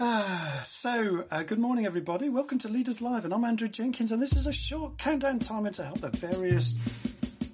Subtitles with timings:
[0.00, 2.30] Ah, so, uh, good morning, everybody.
[2.30, 5.68] Welcome to Leaders Live, and I'm Andrew Jenkins, and this is a short countdown timer
[5.72, 6.74] to help the various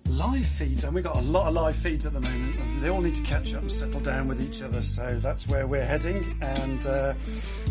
[0.06, 0.84] live feeds.
[0.84, 3.16] And we've got a lot of live feeds at the moment, and they all need
[3.16, 4.80] to catch up and settle down with each other.
[4.80, 7.14] So that's where we're heading, and uh,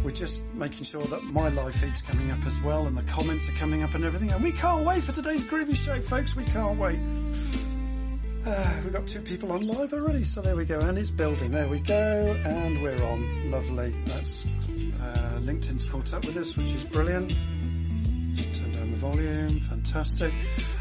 [0.04, 3.48] we're just making sure that my live feed's coming up as well, and the comments
[3.48, 4.34] are coming up and everything.
[4.34, 6.36] And we can't wait for today's groovy show, folks.
[6.36, 7.00] We can't wait.
[8.46, 10.80] Uh, we've got two people on live already, so there we go.
[10.80, 11.52] And it's building.
[11.52, 12.40] There we go.
[12.46, 13.52] And we're on.
[13.52, 13.94] Lovely.
[14.06, 17.36] That's uh, LinkedIn's caught up with us, which is brilliant.
[18.36, 19.60] Just turn down the volume.
[19.60, 20.34] Fantastic.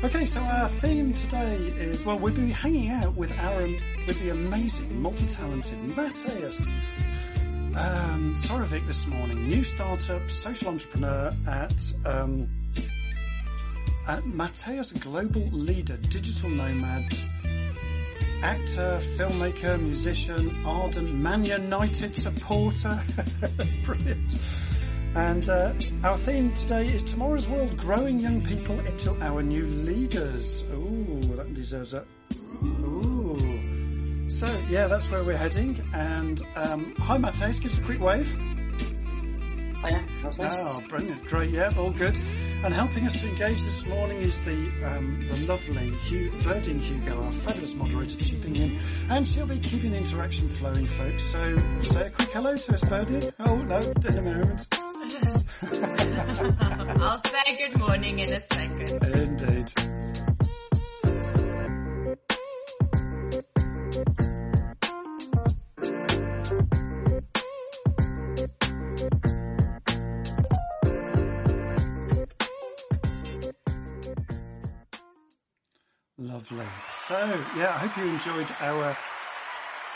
[0.05, 4.30] Okay, so our theme today is well, we'll be hanging out with Aaron, with the
[4.30, 6.72] amazing, multi-talented Matias
[7.78, 11.92] um, Sørevik this morning, new startup, social entrepreneur at.
[12.05, 12.48] Um,
[14.06, 17.14] at Matias Global Leader, digital nomad,
[18.42, 23.02] actor, filmmaker, musician, ardent Man United supporter.
[23.83, 24.38] Brilliant.
[25.14, 25.73] And uh,
[26.05, 30.62] our theme today is tomorrow's world, growing young people into our new leaders.
[30.64, 32.05] Ooh, that deserves a.
[32.62, 34.28] Ooh.
[34.28, 35.83] So yeah, that's where we're heading.
[35.92, 38.39] And um, hi, Matias, give us a quick wave.
[39.81, 40.75] Hiya, how's this?
[40.75, 42.19] Oh, brilliant, great, yeah, all good.
[42.19, 47.23] And helping us to engage this morning is the um, the lovely Hugh, Birding Hugo,
[47.23, 51.23] our fabulous moderator, chipping in, and she'll be keeping the interaction flowing, folks.
[51.23, 53.31] So say a quick hello to us, Birdie.
[53.39, 54.67] Oh no, in a moment.
[57.01, 59.05] I'll say good morning in a second.
[59.05, 59.73] Indeed.
[76.29, 76.67] Lovely.
[76.91, 78.97] So, yeah, I hope you enjoyed our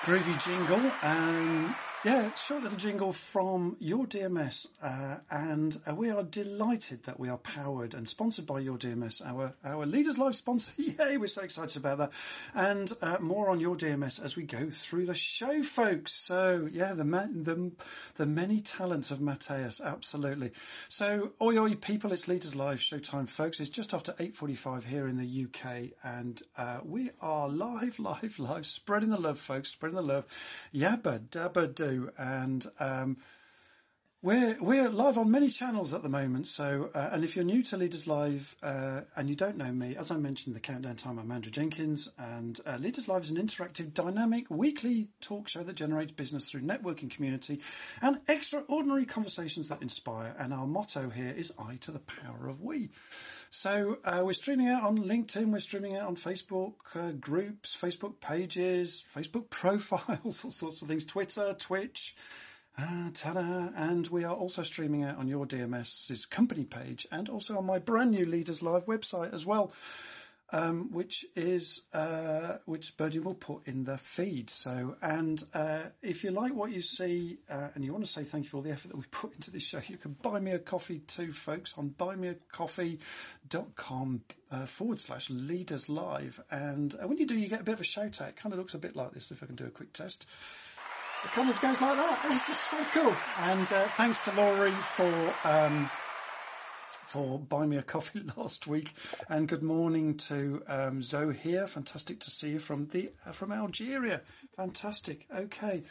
[0.04, 0.92] groovy jingle.
[1.02, 7.20] Um, yeah, short little jingle from your DMS, uh, and uh, we are delighted that
[7.20, 10.72] we are powered and sponsored by your DMS, our our Leaders Live sponsor.
[10.78, 12.12] Yay, we're so excited about that,
[12.54, 16.12] and uh, more on your DMS as we go through the show, folks.
[16.12, 17.70] So yeah, the the
[18.16, 20.50] the many talents of Matias, absolutely.
[20.88, 23.60] So oi oi people, it's Leaders Live showtime, folks.
[23.60, 28.40] It's just after eight forty-five here in the UK, and uh, we are live, live,
[28.40, 30.24] live, spreading the love, folks, spreading the love.
[30.74, 33.16] Yabba dabba do and um,
[34.22, 36.46] we're we're live on many channels at the moment.
[36.46, 39.96] So, uh, and if you're new to Leaders Live uh, and you don't know me,
[39.96, 43.38] as I mentioned, the countdown time, I'm Andrew Jenkins, and uh, Leaders Live is an
[43.38, 47.62] interactive, dynamic, weekly talk show that generates business through networking, community,
[48.00, 50.32] and extraordinary conversations that inspire.
[50.38, 52.90] And our motto here is "I to the power of we."
[53.54, 58.18] So uh, we're streaming out on LinkedIn, we're streaming out on Facebook uh, groups, Facebook
[58.18, 62.16] pages, Facebook profiles, all sorts of things, Twitter, Twitch.
[62.78, 63.68] Uh, ta-da!
[63.76, 67.78] And we are also streaming out on your DMS's company page and also on my
[67.78, 69.70] brand new Leaders Live website as well
[70.52, 74.50] um, which is uh, which Birdie will put in the feed.
[74.50, 78.24] So, and uh, if you like what you see uh, and you want to say
[78.24, 80.38] thank you for all the effort that we put into this show, you can buy
[80.38, 84.20] me a coffee too, folks, on buymeacoffee.com
[84.50, 86.38] uh, forward slash leaders live.
[86.50, 88.28] And uh, when you do, you get a bit of a shout out.
[88.28, 90.26] It kind of looks a bit like this if I can do a quick test.
[91.24, 92.18] It kind of goes like that.
[92.30, 93.14] It's just so cool.
[93.38, 95.34] And uh, thanks to Laurie for.
[95.44, 95.90] Um,
[97.12, 98.90] for Buy Me a Coffee last week.
[99.28, 101.66] And good morning to um, Zoe here.
[101.66, 104.22] Fantastic to see you from the uh, from Algeria.
[104.56, 105.26] Fantastic.
[105.34, 105.82] Okay,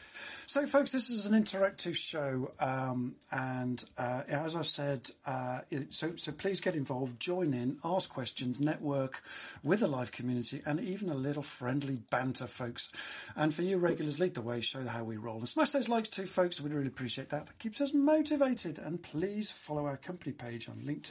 [0.48, 5.62] so folks, this is an interactive show, um, and uh, as I said, uh,
[5.92, 9.22] so so please get involved, join in, ask questions, network
[9.64, 12.90] with a live community, and even a little friendly banter, folks.
[13.36, 16.10] And for you regulars, lead the way, show how we roll, and smash those likes
[16.10, 16.60] too, folks.
[16.60, 17.46] We'd really appreciate that.
[17.46, 18.80] That keeps us motivated.
[18.80, 21.11] And please follow our company page on LinkedIn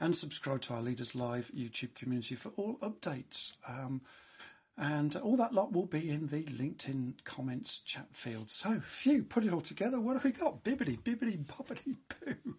[0.00, 3.52] and subscribe to our Leaders Live YouTube community for all updates.
[3.66, 4.00] Um,
[4.76, 8.48] and all that lot will be in the LinkedIn comments chat field.
[8.48, 10.00] So, phew, put it all together.
[10.00, 10.64] What have we got?
[10.64, 12.56] Bibbity, bibbity, bobbity, boo.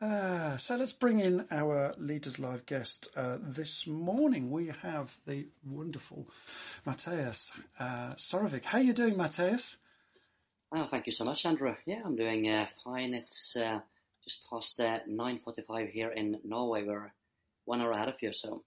[0.00, 4.50] Uh, so let's bring in our Leaders Live guest uh, this morning.
[4.50, 6.26] We have the wonderful
[6.84, 8.64] Matias uh, Sørevik.
[8.64, 9.76] How are you doing, Matias?
[10.72, 11.76] Oh, thank you so much, Andrew.
[11.86, 13.14] Yeah, I'm doing uh, fine.
[13.14, 13.78] It's uh,
[14.24, 16.84] just past uh, 9.45 here in Norway.
[16.84, 17.12] We're
[17.64, 18.62] one hour ahead of you, so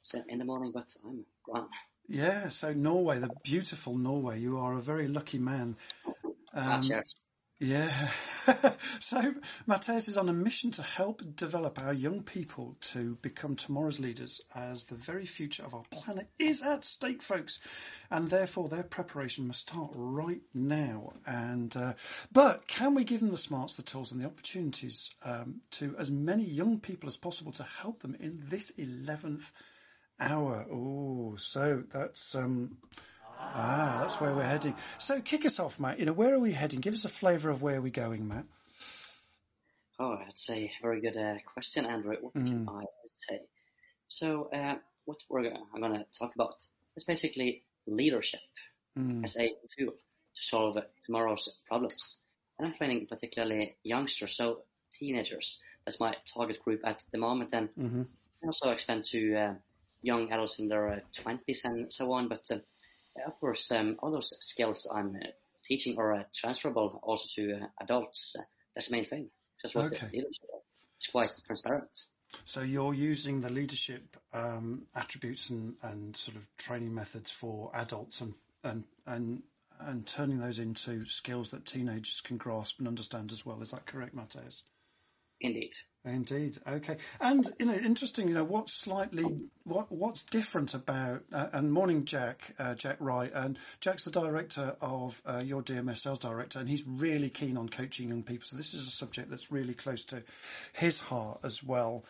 [0.00, 1.66] it's in the morning, but I'm grand.
[2.08, 4.40] Yeah, so Norway, the beautiful Norway.
[4.40, 5.76] You are a very lucky man.
[6.04, 7.14] Ah, um, ah, cheers.
[7.62, 8.08] Yeah.
[9.00, 9.34] so
[9.66, 14.40] Matias is on a mission to help develop our young people to become tomorrow's leaders
[14.54, 17.58] as the very future of our planet is at stake, folks.
[18.10, 21.12] And therefore their preparation must start right now.
[21.26, 21.92] And, uh,
[22.32, 26.10] but can we give them the smarts, the tools and the opportunities, um, to as
[26.10, 29.52] many young people as possible to help them in this 11th
[30.18, 30.64] hour?
[30.72, 32.78] Oh, so that's, um,
[33.42, 34.74] Ah, that's where we're heading.
[34.98, 35.98] So kick us off, Matt.
[35.98, 36.80] You know, where are we heading?
[36.80, 38.44] Give us a flavour of where we're going, Matt.
[39.98, 42.16] Oh, that's a very good uh, question, Andrew.
[42.20, 43.40] What can I say?
[44.08, 46.56] So, uh, what we're gonna, I'm going to talk about
[46.96, 48.40] is basically leadership
[49.24, 52.22] as a tool to solve tomorrow's problems.
[52.58, 55.62] And I'm training particularly youngsters, so teenagers.
[55.84, 57.52] That's my target group at the moment.
[57.52, 58.02] And hmm
[58.42, 59.54] I also expand to uh,
[60.02, 62.28] young adults in their uh, 20s and so on.
[62.28, 62.58] But uh,
[63.26, 65.26] of course, um, all those skills I'm uh,
[65.64, 68.36] teaching are uh, transferable also to uh, adults.
[68.74, 69.30] That's the main thing.
[69.62, 70.06] That's what Okay.
[70.12, 70.38] leadership is.
[70.98, 71.96] It's quite transparent.
[72.44, 78.20] So you're using the leadership um, attributes and, and sort of training methods for adults
[78.20, 79.42] and, and and
[79.80, 83.62] and turning those into skills that teenagers can grasp and understand as well.
[83.62, 84.62] Is that correct, Matias?
[85.40, 85.72] Indeed.
[86.04, 86.56] Indeed.
[86.66, 86.96] Okay.
[87.20, 88.28] And you know, interesting.
[88.28, 89.24] You know, what's slightly
[89.64, 94.76] what what's different about uh, and morning, Jack, uh, Jack Wright, and Jack's the director
[94.80, 98.46] of uh, your DMS sales director, and he's really keen on coaching young people.
[98.46, 100.22] So this is a subject that's really close to
[100.72, 102.06] his heart as well.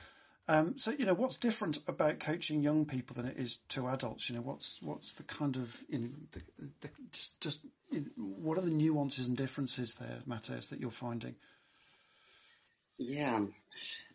[0.46, 4.28] Um, so you know, what's different about coaching young people than it is to adults?
[4.28, 6.40] You know, what's what's the kind of you know, the,
[6.80, 10.92] the, just just you know, what are the nuances and differences there, Matias, that you're
[10.92, 11.34] finding?
[13.00, 13.54] Yeah, um,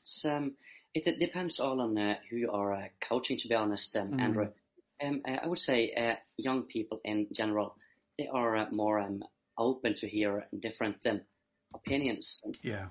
[0.02, 0.54] it's um,
[0.94, 3.38] it, it depends all on uh, who you are uh, coaching.
[3.38, 4.22] To be honest, um, Mm.
[4.22, 4.48] Andrew,
[5.04, 7.76] um, uh, I would say uh, young people in general
[8.18, 9.24] they are uh, more um,
[9.58, 11.22] open to hear different um,
[11.74, 12.42] opinions.
[12.46, 12.90] And Yeah.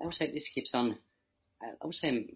[0.00, 0.98] I would say this keeps on.
[1.60, 2.26] I I would say um,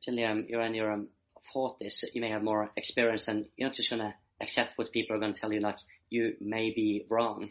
[0.00, 1.08] till um, you're in your um,
[1.54, 5.20] 40s, you may have more experience, and you're not just gonna accept what people are
[5.20, 5.60] gonna tell you.
[5.60, 5.78] Like
[6.08, 7.42] you may be wrong.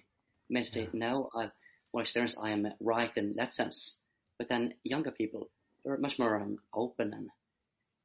[0.47, 1.51] You may say, no, I've
[1.93, 2.35] more experience.
[2.41, 4.02] I am right in that sense.
[4.37, 5.49] But then younger people,
[5.83, 7.29] they're much more um, open and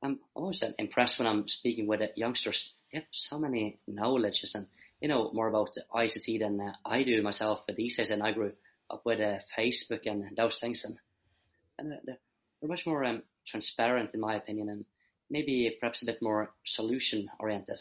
[0.03, 2.77] I'm always impressed when I'm speaking with uh, youngsters.
[2.93, 4.67] They have so many knowledges and
[5.01, 8.11] you know more about ICT than uh, I do myself these days.
[8.11, 8.53] And I grew
[8.91, 10.97] up with uh, Facebook and those things, and,
[11.79, 12.19] and uh, they're,
[12.61, 14.85] they're much more um, transparent in my opinion, and
[15.29, 17.81] maybe perhaps a bit more solution oriented.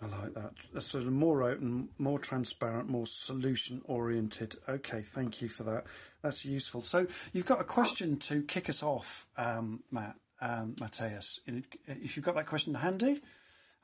[0.00, 0.82] I like that.
[0.82, 4.54] So more open, more transparent, more solution oriented.
[4.68, 5.86] Okay, thank you for that.
[6.26, 6.80] That's useful.
[6.80, 11.38] So you've got a question to kick us off, um, Matt, um, Matias.
[11.86, 13.22] If you've got that question handy,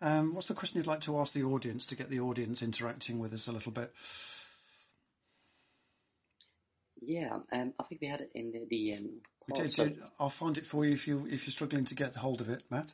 [0.01, 3.21] um, what's the question you'd like to ask the audience to get the audience interacting
[3.21, 3.95] with us a little bit?
[7.01, 9.93] Yeah, um, I think we had it in the, the um, We did, so- so
[10.19, 12.65] I'll find it for you if you if you're struggling to get hold of it,
[12.71, 12.93] Matt.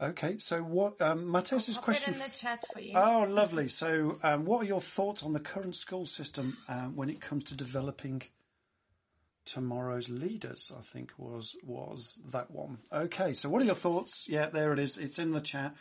[0.00, 2.14] Okay, so what um, Matias's Pop question?
[2.14, 2.92] it in the chat for you.
[2.96, 3.68] Oh, lovely.
[3.68, 7.44] So, um, what are your thoughts on the current school system um, when it comes
[7.44, 8.22] to developing
[9.44, 10.72] tomorrow's leaders?
[10.76, 12.78] I think was was that one.
[12.92, 13.34] Okay.
[13.34, 14.28] So, what are your thoughts?
[14.28, 14.98] Yeah, there it is.
[14.98, 15.74] It's in the chat.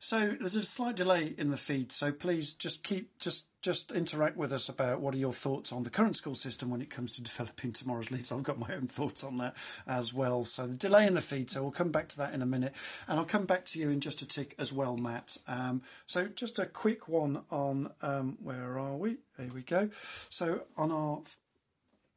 [0.00, 1.92] So, there's a slight delay in the feed.
[1.92, 5.82] So, please just keep just just interact with us about what are your thoughts on
[5.82, 8.32] the current school system when it comes to developing tomorrow's leaders.
[8.32, 9.54] I've got my own thoughts on that
[9.86, 10.44] as well.
[10.44, 11.50] So, the delay in the feed.
[11.50, 12.74] So, we'll come back to that in a minute,
[13.08, 15.36] and I'll come back to you in just a tick as well, Matt.
[15.46, 19.18] Um, so just a quick one on um, where are we?
[19.36, 19.90] There we go.
[20.28, 21.22] So on our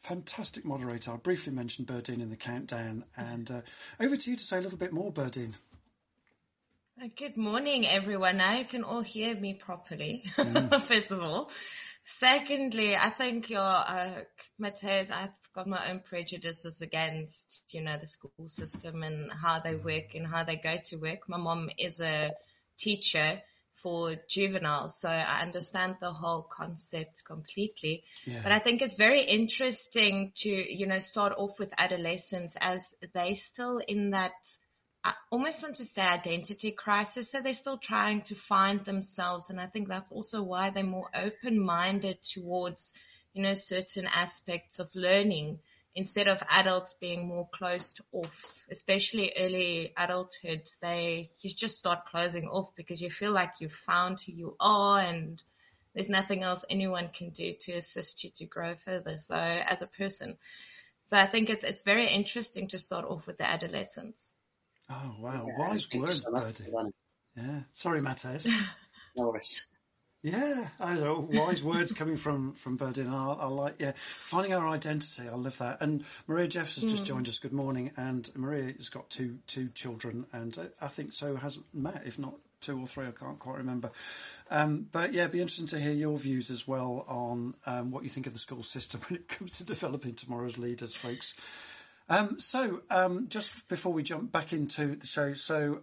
[0.04, 3.62] fantastic moderator, I briefly mentioned Berdine in the countdown, and uh,
[4.00, 5.54] over to you to say a little bit more, Berdine.
[7.02, 8.38] Uh, Good morning, everyone.
[8.38, 10.26] Now you can all hear me properly,
[10.84, 11.50] first of all.
[12.06, 14.24] Secondly, I think your, uh,
[14.60, 19.76] Matias, I've got my own prejudices against, you know, the school system and how they
[19.76, 21.30] work and how they go to work.
[21.30, 22.34] My mom is a
[22.78, 23.42] teacher
[23.84, 28.04] for juveniles, so I understand the whole concept completely.
[28.26, 28.42] Yeah.
[28.42, 33.34] But I think it's very interesting to, you know, start off with adolescents as they
[33.34, 34.32] still in that,
[35.04, 37.30] I almost want to say identity crisis.
[37.30, 39.50] So they're still trying to find themselves.
[39.50, 42.94] And I think that's also why they're more open minded towards,
[43.34, 45.60] you know, certain aspects of learning
[45.96, 50.70] instead of adults being more closed off, especially early adulthood.
[50.82, 55.00] They, you just start closing off because you feel like you've found who you are
[55.00, 55.42] and
[55.94, 59.18] there's nothing else anyone can do to assist you to grow further.
[59.18, 60.38] So as a person.
[61.06, 64.34] So I think it's, it's very interesting to start off with the adolescents.
[64.90, 66.70] Oh wow, Yeah, wise thank words, so much, Berdine.
[66.72, 66.92] Ivana.
[67.36, 67.60] Yeah.
[67.74, 68.48] Sorry, Matias.
[69.16, 69.68] No worries.
[70.26, 71.28] Yeah, I know.
[71.30, 73.12] Wise words coming from from Berdine.
[73.12, 75.28] I, I like yeah, finding our identity.
[75.28, 75.82] I love that.
[75.82, 77.40] And Maria Jeffs has just joined us.
[77.40, 77.92] Good morning.
[77.98, 82.36] And Maria has got two two children, and I think so has Matt, if not
[82.62, 83.06] two or three.
[83.06, 83.92] I can't quite remember.
[84.50, 88.04] Um, but yeah, it'd be interesting to hear your views as well on um, what
[88.04, 91.34] you think of the school system when it comes to developing tomorrow's leaders, folks.
[92.08, 95.82] Um, so um, just before we jump back into the show, so.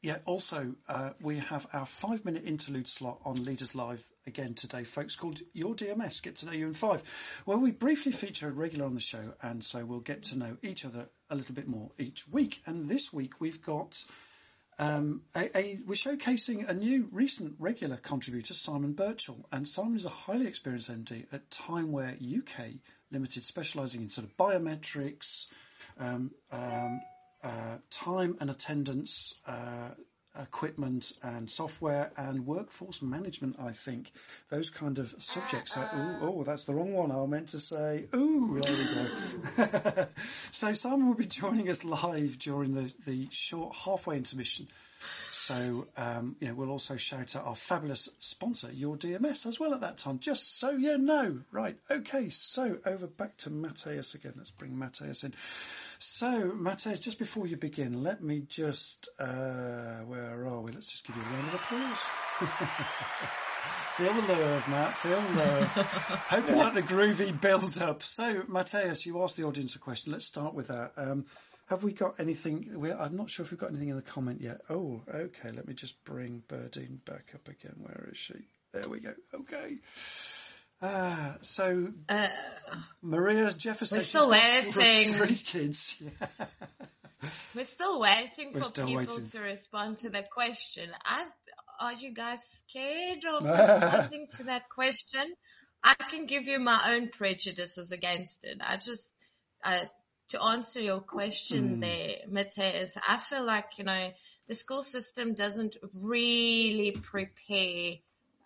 [0.00, 4.84] Yeah, also, uh, we have our five minute interlude slot on Leaders Live again today,
[4.84, 7.02] folks, called Your DMS Get to Know You in Five,
[7.44, 10.56] where we briefly feature a regular on the show, and so we'll get to know
[10.62, 12.60] each other a little bit more each week.
[12.66, 14.02] And this week we've got
[14.78, 19.46] um, a, a, we're showcasing a new recent regular contributor, Simon Birchall.
[19.52, 24.36] And Simon is a highly experienced MD at Timeware UK Limited, specialising in sort of
[24.36, 25.46] biometrics,
[25.98, 27.00] um, um,
[27.90, 29.90] time and attendance, uh,
[30.40, 34.10] equipment and software and workforce management, I think.
[34.50, 35.76] Those kind of subjects.
[35.76, 38.06] Uh, ooh, oh, that's the wrong one I meant to say.
[38.14, 40.06] Ooh, there we go.
[40.52, 44.68] so Simon will be joining us live during the, the short halfway intermission.
[45.32, 49.74] So, um, you know, we'll also shout out our fabulous sponsor, Your DMS, as well
[49.74, 51.40] at that time, just so you know.
[51.50, 54.34] Right, okay, so over back to Matias again.
[54.36, 55.34] Let's bring Matias in.
[56.02, 60.72] So, Matias, just before you begin, let me just, uh, where are we?
[60.72, 62.10] Let's just give you a round of applause.
[63.92, 64.96] Feel the love, Matt.
[64.96, 65.72] Feel the love.
[66.26, 68.02] Hope you like the groovy build up.
[68.02, 70.10] So, Matias, you asked the audience a question.
[70.10, 70.94] Let's start with that.
[70.96, 71.26] Um,
[71.66, 72.84] have we got anything?
[72.98, 74.62] I'm not sure if we've got anything in the comment yet.
[74.68, 75.50] Oh, okay.
[75.50, 77.76] Let me just bring Berdine back up again.
[77.78, 78.34] Where is she?
[78.72, 79.12] There we go.
[79.32, 79.76] Okay.
[80.82, 82.28] Ah, so uh,
[83.02, 83.98] Maria's Jefferson.
[83.98, 85.14] We're still waiting.
[85.14, 85.94] Three kids.
[86.00, 86.46] Yeah.
[87.54, 89.26] We're still waiting We're for still people waiting.
[89.26, 90.90] to respond to the question.
[91.04, 91.24] I,
[91.80, 95.34] are you guys scared of responding to that question?
[95.84, 98.58] I can give you my own prejudices against it.
[98.60, 99.12] I just,
[99.64, 99.84] uh,
[100.28, 101.80] to answer your question mm.
[101.80, 104.10] there, Matias, I feel like, you know,
[104.48, 107.94] the school system doesn't really prepare,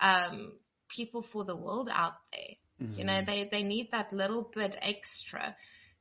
[0.00, 0.52] um,
[0.88, 2.56] people for the world out there.
[2.82, 2.98] Mm-hmm.
[2.98, 3.30] You know, mm-hmm.
[3.30, 5.56] they, they need that little bit extra.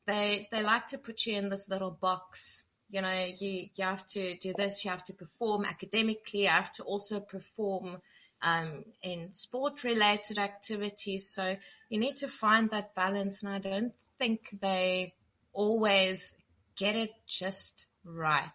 [0.06, 2.63] They, they like to put you in this little box.
[2.89, 6.72] You know, you, you have to do this, you have to perform academically, you have
[6.74, 7.98] to also perform,
[8.42, 11.30] um, in sport related activities.
[11.30, 11.56] So
[11.89, 13.42] you need to find that balance.
[13.42, 15.13] And I don't think they
[15.54, 16.34] always
[16.75, 18.51] get it just right.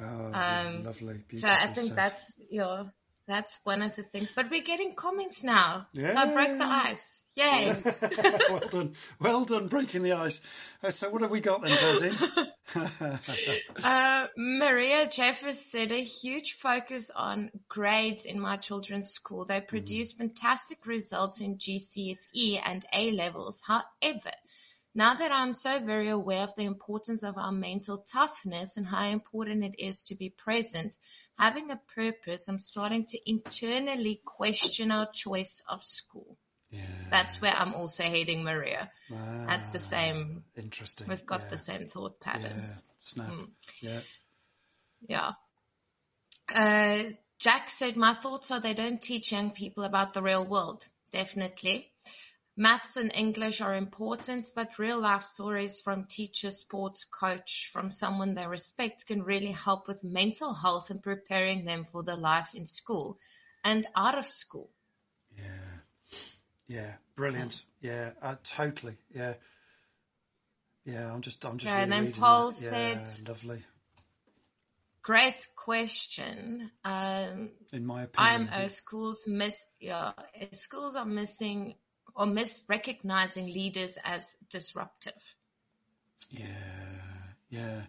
[0.00, 1.20] Oh, um, lovely.
[1.36, 2.92] So I think that's your
[3.26, 4.32] that's one of the things.
[4.34, 5.86] But we're getting comments now.
[5.92, 6.12] Yeah.
[6.12, 7.26] So I broke the ice.
[7.34, 7.74] Yay.
[8.50, 8.94] well done.
[9.18, 10.40] Well done breaking the ice.
[10.82, 13.18] Uh, so what have we got then, Geraldine?
[13.82, 19.46] uh, Maria Jeffers said a huge focus on grades in my children's school.
[19.46, 20.18] They produce mm.
[20.18, 23.62] fantastic results in GCSE and A levels.
[23.64, 24.32] However,
[24.94, 29.06] now that I'm so very aware of the importance of our mental toughness and how
[29.06, 30.96] important it is to be present,
[31.38, 36.36] having a purpose, I'm starting to internally question our choice of school.
[36.70, 36.84] Yeah.
[37.10, 38.90] That's where I'm also hating Maria.
[39.12, 40.44] Ah, That's the same.
[40.56, 41.08] Interesting.
[41.08, 41.50] We've got yeah.
[41.50, 42.84] the same thought patterns.
[42.86, 42.94] Yeah.
[43.00, 43.28] Snap.
[43.28, 43.48] Mm.
[43.80, 44.00] Yeah.
[45.08, 45.32] Yeah.
[46.48, 50.88] Uh, Jack said, my thoughts are they don't teach young people about the real world.
[51.12, 51.91] Definitely.
[52.56, 58.34] Maths and English are important, but real life stories from teacher, sports coach, from someone
[58.34, 62.66] they respect can really help with mental health and preparing them for the life in
[62.66, 63.18] school
[63.64, 64.70] and out of school.
[65.38, 66.14] Yeah.
[66.66, 66.92] Yeah.
[67.16, 67.62] Brilliant.
[67.80, 68.10] Yeah.
[68.20, 68.96] Uh, totally.
[69.14, 69.34] Yeah.
[70.84, 71.10] Yeah.
[71.10, 71.70] I'm just, I'm just.
[71.70, 71.84] Yeah.
[71.84, 72.60] Really and then Paul that.
[72.60, 73.62] said, yeah, lovely.
[75.02, 76.70] Great question.
[76.84, 80.12] Um, in my opinion, IMO schools miss, yeah,
[80.52, 81.74] schools are missing
[82.14, 85.12] or misrecognizing leaders as disruptive.
[86.30, 86.46] Yeah,
[87.50, 87.82] yeah,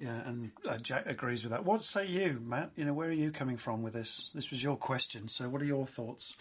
[0.00, 1.64] yeah, and uh, Jack agrees with that.
[1.64, 2.72] What say you, Matt?
[2.76, 4.30] You know, where are you coming from with this?
[4.34, 6.36] This was your question, so what are your thoughts?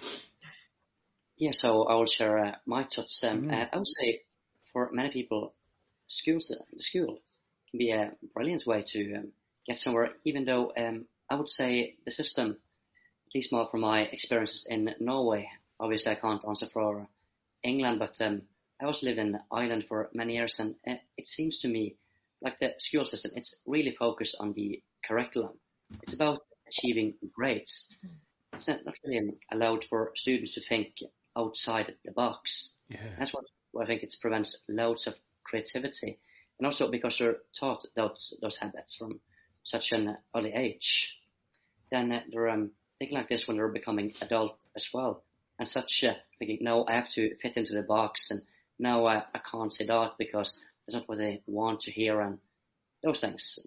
[1.37, 3.23] Yeah, so I will share uh, my thoughts.
[3.23, 3.53] Um, mm.
[3.53, 4.21] uh, I would say
[4.71, 5.53] for many people,
[6.07, 7.19] schools, uh, school
[7.71, 9.31] can be a brilliant way to um,
[9.65, 12.57] get somewhere, even though um, I would say the system,
[13.27, 15.49] at least more from my experiences in Norway,
[15.81, 17.07] obviously I can't answer for
[17.63, 18.43] England, but um,
[18.81, 21.95] I also lived in Ireland for many years, and uh, it seems to me
[22.41, 25.53] like the school system, it's really focused on the curriculum.
[26.01, 27.95] It's about achieving grades.
[28.53, 30.95] It's not, not really allowed for students to think
[31.37, 32.79] outside the box.
[32.89, 32.99] Yeah.
[33.17, 36.19] That's what, what I think it prevents loads of creativity,
[36.59, 39.19] and also because they're taught those those habits from
[39.63, 41.17] such an early age,
[41.91, 45.23] then uh, they're um, thinking like this when they're becoming adult as well.
[45.61, 48.41] And such uh, thinking, no, I have to fit into the box, and
[48.79, 52.39] no, I, I can't say that because that's not what they want to hear, and
[53.03, 53.59] those things.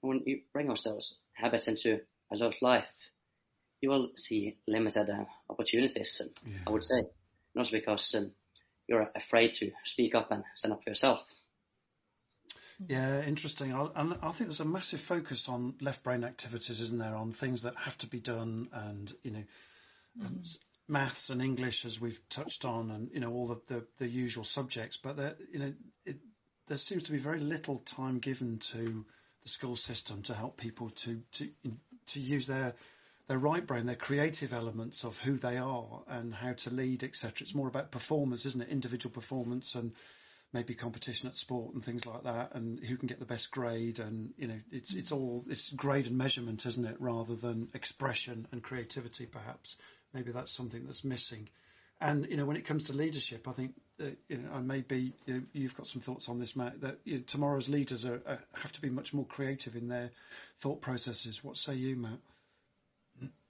[0.00, 2.00] When you bring us those habits into
[2.32, 2.88] adult life,
[3.82, 6.60] you will see limited uh, opportunities, Yeah.
[6.66, 6.96] I would say.
[7.00, 7.08] And
[7.58, 8.30] also because um,
[8.86, 11.30] you're afraid to speak up and stand up for yourself.
[12.88, 13.74] Yeah, interesting.
[13.74, 17.32] I, and I think there's a massive focus on left brain activities, isn't there, on
[17.32, 19.44] things that have to be done, and you know,
[20.24, 23.86] um, s- maths and English, as we've touched on, and you know all the the,
[23.98, 24.96] the usual subjects.
[24.96, 25.72] But there, you know,
[26.04, 26.16] it,
[26.66, 29.04] there seems to be very little time given to
[29.42, 31.50] the school system to help people to to
[32.08, 32.74] to use their
[33.28, 37.34] their right brain, their creative elements of who they are and how to lead, etc.
[37.40, 38.70] It's more about performance, isn't it?
[38.70, 39.92] Individual performance and
[40.52, 43.98] maybe competition at sport and things like that, and who can get the best grade,
[43.98, 48.46] and you know, it's it's all it's grade and measurement, isn't it, rather than expression
[48.50, 49.76] and creativity, perhaps.
[50.12, 51.48] Maybe that's something that's missing.
[52.00, 55.34] And you know, when it comes to leadership, I think you know, and maybe you
[55.34, 56.80] know, you've got some thoughts on this, Matt.
[56.82, 58.20] That you know, tomorrow's leaders are,
[58.54, 60.10] have to be much more creative in their
[60.60, 61.42] thought processes.
[61.42, 62.18] What say you, Matt?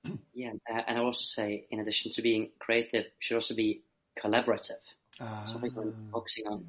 [0.33, 3.83] Yeah, uh, and I also say, in addition to being creative, should also be
[4.17, 4.79] collaborative.
[5.21, 6.65] Ah, Something we're focusing on.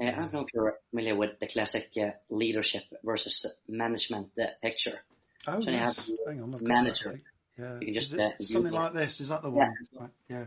[0.00, 4.46] Uh, I don't know if you're familiar with the classic uh, leadership versus management uh,
[4.60, 5.00] picture.
[5.46, 5.96] oh, so yes.
[5.96, 7.20] have Hang on, manager.
[7.58, 7.74] Yeah.
[7.80, 9.20] You can just, uh, something like this?
[9.20, 9.74] Is that the one?
[9.98, 10.44] Right, Yeah.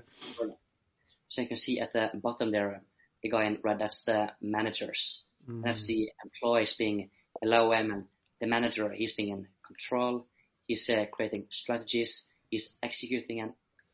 [1.28, 2.82] So you can see at the bottom there,
[3.22, 5.26] the guy in red, that's the managers.
[5.48, 5.64] Mm.
[5.64, 7.10] That's the employees being
[7.42, 8.06] below him, and
[8.40, 10.26] the manager, he's being in control.
[10.68, 12.28] He's uh, creating strategies.
[12.50, 13.54] He's executing, and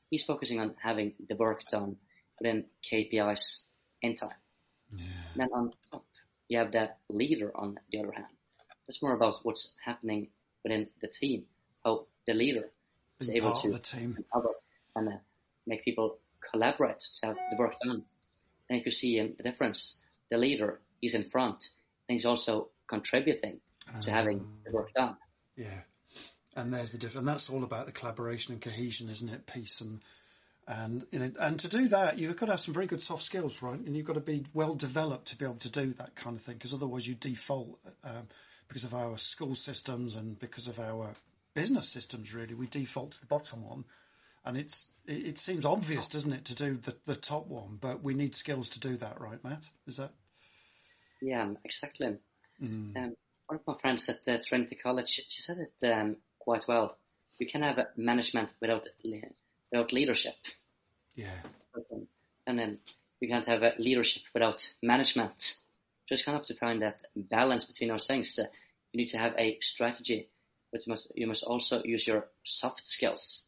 [0.10, 1.98] he's focusing on having the work done
[2.40, 3.66] within KPIs
[4.02, 4.40] in time.
[4.94, 5.04] Yeah.
[5.36, 6.06] Then on top,
[6.48, 8.28] you have the leader on the other hand.
[8.88, 10.30] It's more about what's happening
[10.64, 11.46] within the team,
[11.84, 12.70] how the leader
[13.20, 14.16] is able to the team.
[14.18, 14.54] empower
[14.96, 15.12] and uh,
[15.66, 16.18] make people
[16.52, 18.04] collaborate to have the work done.
[18.70, 21.70] And if you see um, the difference, the leader is in front
[22.08, 23.60] and he's also contributing
[24.02, 25.16] to having the work done.
[25.56, 25.82] Yeah.
[26.56, 27.20] And there's the difference.
[27.20, 29.46] And that's all about the collaboration and cohesion, isn't it?
[29.46, 30.02] Peace and
[30.68, 33.22] and you know, and to do that, you've got to have some very good soft
[33.22, 33.80] skills, right?
[33.80, 36.42] And you've got to be well developed to be able to do that kind of
[36.42, 38.28] thing, because otherwise you default um,
[38.68, 41.12] because of our school systems and because of our
[41.56, 42.34] business systems.
[42.34, 43.86] Really, we default to the bottom one,
[44.46, 48.04] and it's it, it seems obvious, doesn't it, to do the the top one, but
[48.04, 49.68] we need skills to do that, right, Matt?
[49.88, 50.12] Is that?
[51.22, 52.18] Yeah, exactly.
[52.62, 52.96] Mm.
[52.96, 53.16] Um,
[53.48, 56.98] one of my friends at uh, Trinity College, she said it um, quite well.
[57.40, 58.88] You can have management without
[59.72, 60.36] without leadership.
[61.16, 61.42] Yeah.
[61.74, 62.08] But, um,
[62.48, 62.80] and then
[63.20, 65.56] you can't have leadership without management.
[66.08, 68.38] Just kind of to find that balance between those things.
[68.38, 68.46] Uh,
[68.92, 70.30] you need to have a strategy,
[70.76, 73.48] but you must you must also use your soft skills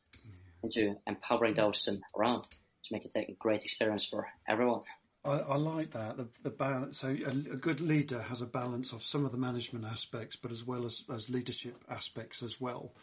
[0.63, 2.44] into empowering those um, around
[2.84, 4.80] to make it a great experience for everyone.
[5.26, 7.00] I, I like that the, the balance.
[7.00, 10.52] So a, a good leader has a balance of some of the management aspects, but
[10.52, 12.94] as well as, as leadership aspects as well.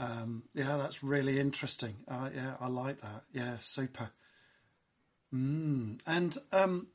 [0.00, 1.94] Um, yeah, that's really interesting.
[2.08, 3.22] Uh, yeah, I like that.
[3.34, 4.08] Yeah, super.
[5.34, 6.00] Mm.
[6.06, 6.86] And um,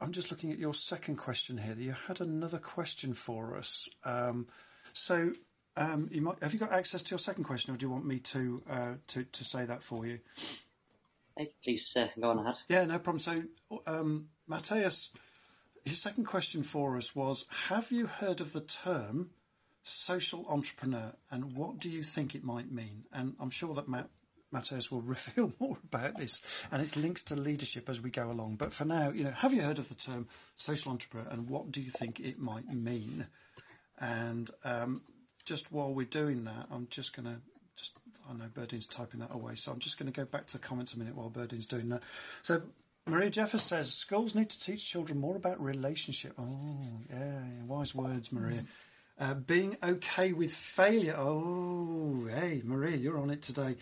[0.00, 1.74] I'm just looking at your second question here.
[1.78, 3.86] You had another question for us.
[4.02, 4.46] Um,
[4.94, 5.32] so
[5.76, 8.06] um, you might, have you got access to your second question, or do you want
[8.06, 10.20] me to uh, to, to say that for you?
[11.36, 12.56] Hey, please uh, go on ahead.
[12.68, 13.18] Yeah, no problem.
[13.18, 13.42] So,
[13.86, 15.10] um, Matias,
[15.84, 19.30] his second question for us was Have you heard of the term
[19.82, 23.04] social entrepreneur and what do you think it might mean?
[23.12, 24.08] And I'm sure that Matt,
[24.52, 28.56] Matias will reveal more about this and its links to leadership as we go along.
[28.56, 31.72] But for now, you know, have you heard of the term social entrepreneur and what
[31.72, 33.26] do you think it might mean?
[33.98, 35.02] And um,
[35.44, 37.40] just while we're doing that, I'm just going to
[37.76, 37.92] just
[38.28, 40.58] I know Berdine's typing that away, so I'm just going to go back to the
[40.58, 42.02] comments a minute while Berdine's doing that.
[42.42, 42.62] So
[43.06, 46.32] Maria Jeffers says schools need to teach children more about relationship.
[46.38, 48.64] Oh, yeah, wise words, Maria.
[49.18, 51.14] Uh, being okay with failure.
[51.16, 53.76] Oh, hey, Maria, you're on it today.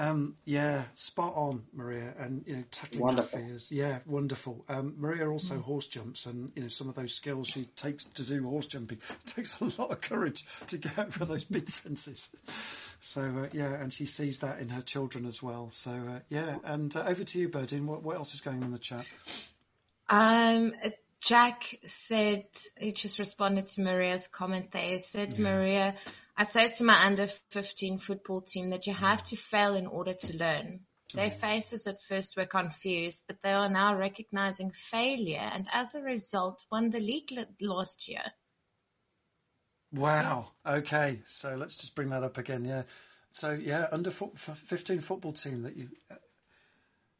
[0.00, 3.38] Um, yeah, spot on, Maria, and you know tackling Wonderful.
[3.38, 3.70] our fears.
[3.70, 4.64] Yeah, wonderful.
[4.66, 8.22] Um, Maria also horse jumps, and you know some of those skills she takes to
[8.22, 12.30] do horse jumping it takes a lot of courage to get over those big fences.
[13.02, 15.68] So uh, yeah, and she sees that in her children as well.
[15.68, 17.84] So uh, yeah, and uh, over to you, Berdine.
[17.84, 19.06] What, what else is going on in the chat?
[20.08, 20.72] Um,
[21.20, 22.46] Jack said,
[22.78, 24.92] he just responded to Maria's comment there.
[24.92, 25.94] He said, Maria,
[26.40, 30.14] I say to my under 15 football team that you have to fail in order
[30.14, 30.80] to learn.
[31.12, 36.00] Their faces at first were confused, but they are now recognizing failure and as a
[36.00, 38.22] result won the league last year.
[39.92, 40.50] Wow.
[40.64, 42.64] Okay, so let's just bring that up again.
[42.64, 42.84] Yeah,
[43.32, 46.14] So yeah, under 15 football team that you, uh,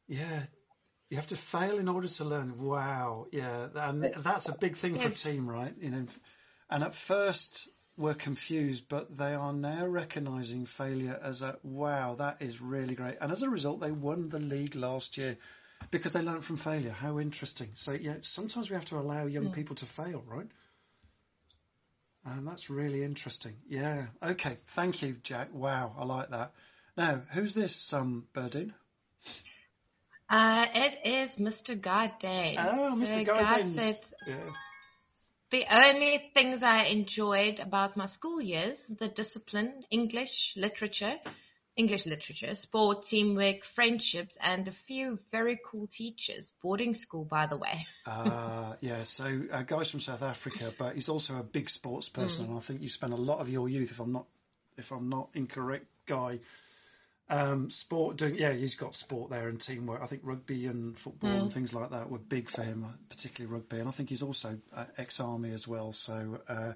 [0.09, 0.44] yeah,
[1.11, 2.59] you have to fail in order to learn.
[2.59, 5.74] Wow, yeah, and that's a big thing for a team, right?
[5.78, 6.06] You know,
[6.70, 7.68] and at first
[8.00, 13.18] we're confused, but they are now recognising failure as a wow, that is really great.
[13.20, 15.36] And as a result, they won the league last year
[15.90, 16.92] because they learned from failure.
[16.92, 17.68] How interesting.
[17.74, 20.48] So yeah, sometimes we have to allow young people to fail, right?
[22.24, 23.54] And that's really interesting.
[23.68, 24.06] Yeah.
[24.22, 24.56] Okay.
[24.68, 25.48] Thank you, Jack.
[25.52, 26.52] Wow, I like that.
[26.96, 28.24] Now, who's this, um?
[30.28, 31.78] Uh, it is Mr.
[31.78, 32.56] Gardain.
[32.58, 33.26] Oh, Mr.
[33.74, 34.34] Said, Yeah.
[35.50, 41.18] The only things I enjoyed about my school years, the discipline, English, literature,
[41.76, 46.52] English literature, sport, teamwork, friendships, and a few very cool teachers.
[46.62, 47.86] Boarding school, by the way.
[48.06, 52.46] Uh, yeah, so uh, guy's from South Africa, but he's also a big sports person,
[52.46, 54.24] and I think you spent a lot of your youth, if I'm not,
[54.78, 56.40] if I'm not incorrect, guy,
[57.30, 58.34] um, sport doing.
[58.34, 60.02] Yeah, he's got sport there and teamwork.
[60.02, 63.78] I think rugby and football and things like that were big for him, particularly rugby,
[63.78, 65.92] and I think he's also uh, ex-army as well.
[65.92, 66.72] So uh,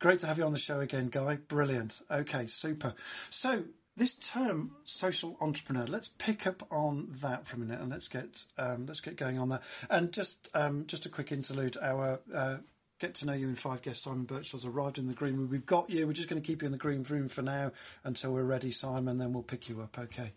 [0.00, 1.36] great to have you on the show again, guy.
[1.36, 2.00] Brilliant.
[2.10, 2.94] Okay, super.
[3.30, 3.62] So
[3.96, 8.42] this term social entrepreneur let's pick up on that for a minute and let's get
[8.56, 12.56] um, let's get going on that and just um, just a quick interlude our uh,
[13.02, 15.50] get to know you in five guests simon birchall's arrived in the green room.
[15.50, 16.06] We've got you.
[16.06, 17.72] We're just going to keep you in the green room for now
[18.04, 20.32] until we're ready simon then we'll pick you up okay?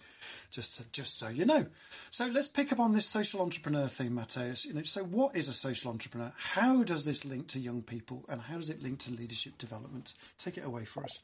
[0.49, 1.67] Just just so you know.
[2.09, 4.65] So let's pick up on this social entrepreneur theme Matias.
[4.65, 6.33] you know so what is a social entrepreneur?
[6.37, 10.11] How does this link to young people and how does it link to leadership development?
[10.39, 11.19] Take it away for us.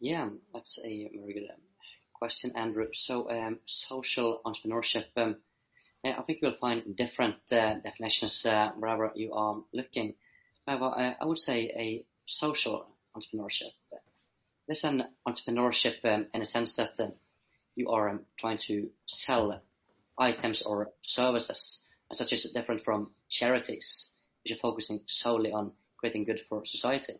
[0.00, 1.60] Yeah, that's a very good um,
[2.14, 2.88] question, Andrew.
[2.92, 5.36] So, um, social entrepreneurship, um,
[6.04, 10.14] I think you'll find different uh, definitions uh, wherever you are looking.
[10.66, 12.86] However, uh, I would say a social
[13.16, 13.72] entrepreneurship.
[14.66, 17.08] There's an entrepreneurship um, in a sense that uh,
[17.74, 19.62] you are um, trying to sell
[20.18, 24.12] items or services, such is different from charities,
[24.42, 27.14] which are focusing solely on creating good for society.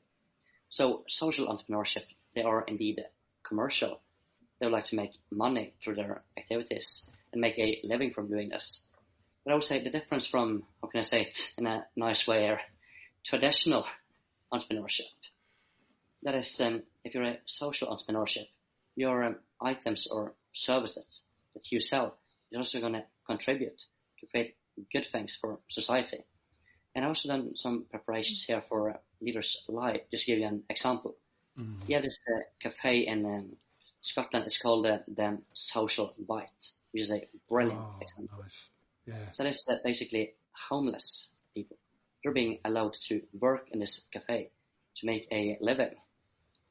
[0.69, 3.05] So social entrepreneurship, they are indeed
[3.43, 4.01] commercial.
[4.59, 8.49] They would like to make money through their activities and make a living from doing
[8.49, 8.87] this.
[9.45, 12.27] But I would say the difference from, how can I say it in a nice
[12.27, 12.61] way here,
[13.25, 13.87] traditional
[14.53, 15.09] entrepreneurship.
[16.23, 18.47] That is, um, if you're a social entrepreneurship,
[18.97, 22.17] your um, items or services that you sell
[22.51, 23.85] is also going to contribute
[24.21, 24.55] to create
[24.93, 26.19] good things for society.
[26.95, 30.03] And I also done some preparations here for uh, Leaders Live.
[30.11, 31.17] Just to give you an example.
[31.87, 33.57] Yeah, this uh, cafe in um,
[34.05, 38.39] Scotland is called uh, the Social Bite, which is a brilliant Oh, example.
[38.43, 38.69] nice.
[39.07, 39.33] Yeah.
[39.33, 41.79] So that is uh, basically homeless people.
[42.23, 44.51] They're being allowed to work in this cafe
[44.97, 45.95] to make a living.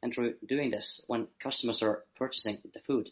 [0.04, 3.10] And through doing this, when customers are purchasing the food,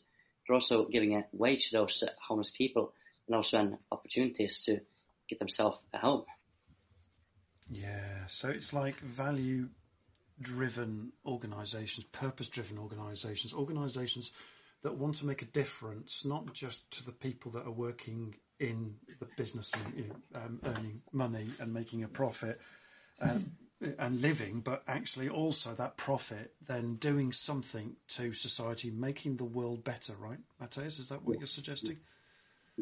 [0.47, 2.93] they're also giving a wage to those uh, homeless people
[3.25, 4.81] and also an opportunities to
[5.27, 6.25] get themselves a home.
[7.71, 8.27] Yeah.
[8.27, 9.69] So it's like value
[10.41, 14.31] driven organizations, purpose driven organizations, organizations
[14.83, 18.95] that want to make a difference, not just to the people that are working in
[19.19, 22.59] the business and you know, um, earning money and making a profit
[23.19, 23.51] um,
[23.99, 29.83] and living, but actually also that profit then doing something to society, making the world
[29.83, 30.39] better, right?
[30.59, 31.97] Matias, is that what you're suggesting?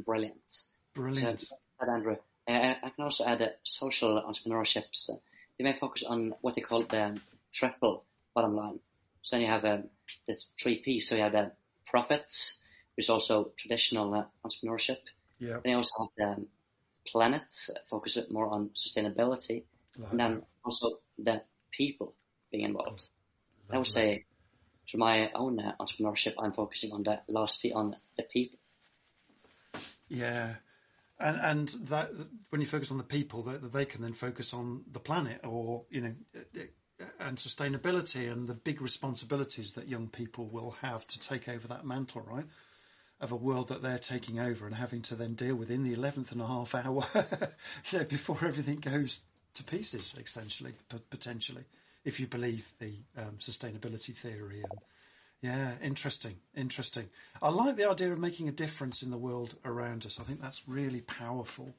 [0.06, 0.64] Brilliant.
[0.94, 1.42] Brilliant.
[1.42, 2.18] So, Andrew.
[2.48, 5.10] Uh, I can also add uh, social entrepreneurships.
[5.10, 5.18] Uh,
[5.58, 7.20] they may focus on what they call the
[7.52, 8.80] triple bottom line.
[9.22, 9.84] So then you have um,
[10.28, 11.00] the three P.
[11.00, 11.52] So you have the
[11.86, 12.60] profits,
[12.96, 15.00] which is also traditional uh, entrepreneurship.
[15.40, 15.60] Yeah.
[15.64, 16.48] Then you also have the um,
[17.08, 19.64] planet, focus it more on sustainability,
[19.98, 20.44] Like and then that.
[20.64, 22.14] also the people
[22.52, 23.08] being involved.
[23.72, 24.26] I would say,
[24.88, 28.58] through my own uh, entrepreneurship, I'm focusing on the last P, on the people.
[30.08, 30.56] Yeah,
[31.20, 32.10] and and that
[32.50, 35.84] when you focus on the people, that they can then focus on the planet, or
[35.92, 36.16] you know,
[37.20, 41.86] and sustainability, and the big responsibilities that young people will have to take over that
[41.86, 42.46] mantle, right?
[43.22, 45.94] Of a world that they're taking over and having to then deal with in the
[45.94, 47.06] eleventh and a half hour,
[47.92, 49.22] you know, before everything goes
[49.56, 50.74] to pieces, essentially,
[51.10, 51.64] potentially,
[52.06, 54.80] if you believe the um, sustainability theory and
[55.42, 57.10] yeah, interesting, interesting.
[57.42, 60.20] I like the idea of making a difference in the world around us.
[60.20, 61.74] I think that's really powerful.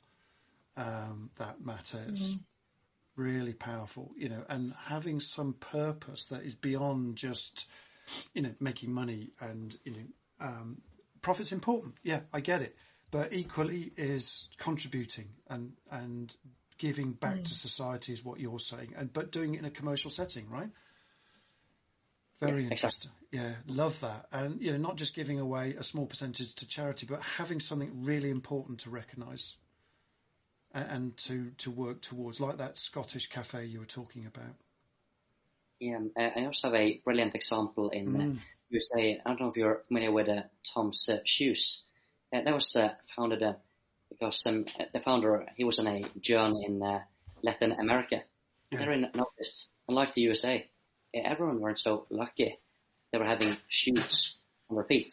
[0.76, 2.36] Um, that matters,
[3.20, 4.10] really powerful.
[4.16, 7.68] You know, and having some purpose that is beyond just,
[8.34, 10.82] you know, making money and you know, um,
[11.22, 11.94] profit's important.
[12.02, 12.76] Yeah, I get it,
[13.10, 16.34] but equally is contributing and and
[16.78, 20.10] giving back to society is what you're saying, and but doing it in a commercial
[20.10, 20.70] setting, right?
[22.40, 23.10] Very Yeah, interesting.
[23.32, 24.26] Yeah, love that.
[24.32, 28.04] And you know, not just giving away a small percentage to charity, but having something
[28.04, 29.56] really important to recognise
[30.72, 34.54] and, to to work towards, like that Scottish cafe you were talking about.
[35.80, 38.38] Yeah, um, uh, I also have a brilliant example in uh, Mm.
[38.70, 39.20] USA.
[39.24, 40.42] I don't know if you're familiar with uh,
[40.74, 41.86] Tom's uh, Shoes.
[42.32, 43.54] Uh, that was uh, founded uh,
[44.10, 47.00] because um, uh, the founder he was on a journey in uh,
[47.42, 48.22] Latin America.
[48.70, 48.84] Yeah.
[48.84, 50.68] They noticed, unlike the USA,
[51.16, 52.58] uh, everyone weren't so lucky.
[53.10, 55.12] They were having shoes on their feet.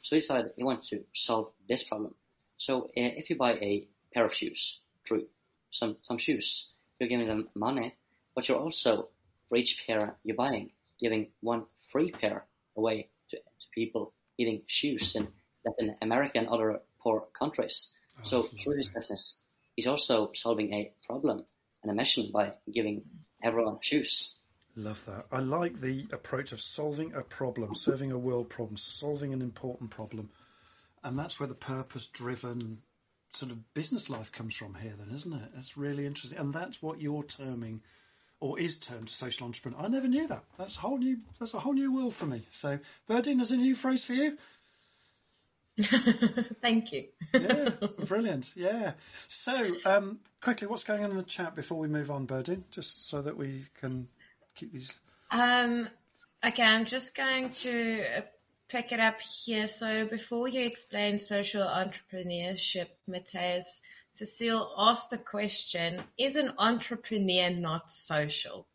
[0.00, 2.14] So he decided he wanted to solve this problem.
[2.56, 5.26] So uh, if you buy a pair of shoes, true,
[5.70, 7.94] some some shoes, you're giving them money,
[8.34, 9.08] but you're also
[9.48, 12.44] for each pair you're buying, giving one free pair
[12.76, 15.28] away to, to people needing shoes in
[15.64, 17.94] Latin America and other poor countries.
[18.18, 18.58] Oh, so Absolutely.
[18.58, 19.40] through his business,
[19.74, 21.44] he's also solving a problem
[21.82, 23.02] and a mission by giving
[23.42, 24.36] everyone shoes.
[24.74, 25.26] Love that.
[25.32, 29.90] I like the approach of solving a problem, serving a world problem, solving an important
[29.90, 30.28] problem.
[31.02, 32.82] And that's where the purpose driven
[33.32, 35.50] sort of business life comes from here, then, isn't it?
[35.58, 36.38] It's really interesting.
[36.38, 37.80] And that's what you're terming
[38.40, 39.80] or is termed social entrepreneur.
[39.80, 40.44] I never knew that.
[40.58, 42.42] That's a whole new that's a whole new world for me.
[42.50, 44.36] So Berdine, is a new phrase for you?
[46.62, 47.04] Thank you.
[47.34, 47.70] Yeah,
[48.06, 48.52] brilliant.
[48.56, 48.92] Yeah.
[49.28, 52.62] So, um, quickly, what's going on in the chat before we move on, Berdine?
[52.70, 54.08] Just so that we can
[54.54, 54.94] keep these
[55.30, 55.88] Um,
[56.44, 58.22] okay, I'm just going to
[58.68, 59.68] pick it up here.
[59.68, 63.80] So before you explain social entrepreneurship, Matias,
[64.12, 68.66] Cecile asked the question, is an entrepreneur not social?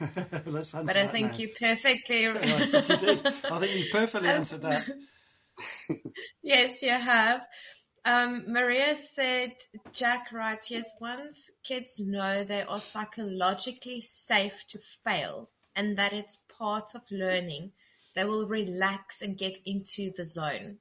[0.46, 1.38] Let's answer But I think now.
[1.38, 2.26] you perfectly...
[2.28, 3.26] I think you did.
[3.26, 4.86] I think you perfectly answered that.
[6.42, 7.42] yes, you have.
[8.04, 9.54] Um, Maria said,
[9.92, 16.38] Jack, right, yes, once kids know they are psychologically safe to fail and that it's
[16.58, 17.72] part of learning,
[18.16, 20.78] they will relax and get into the zone.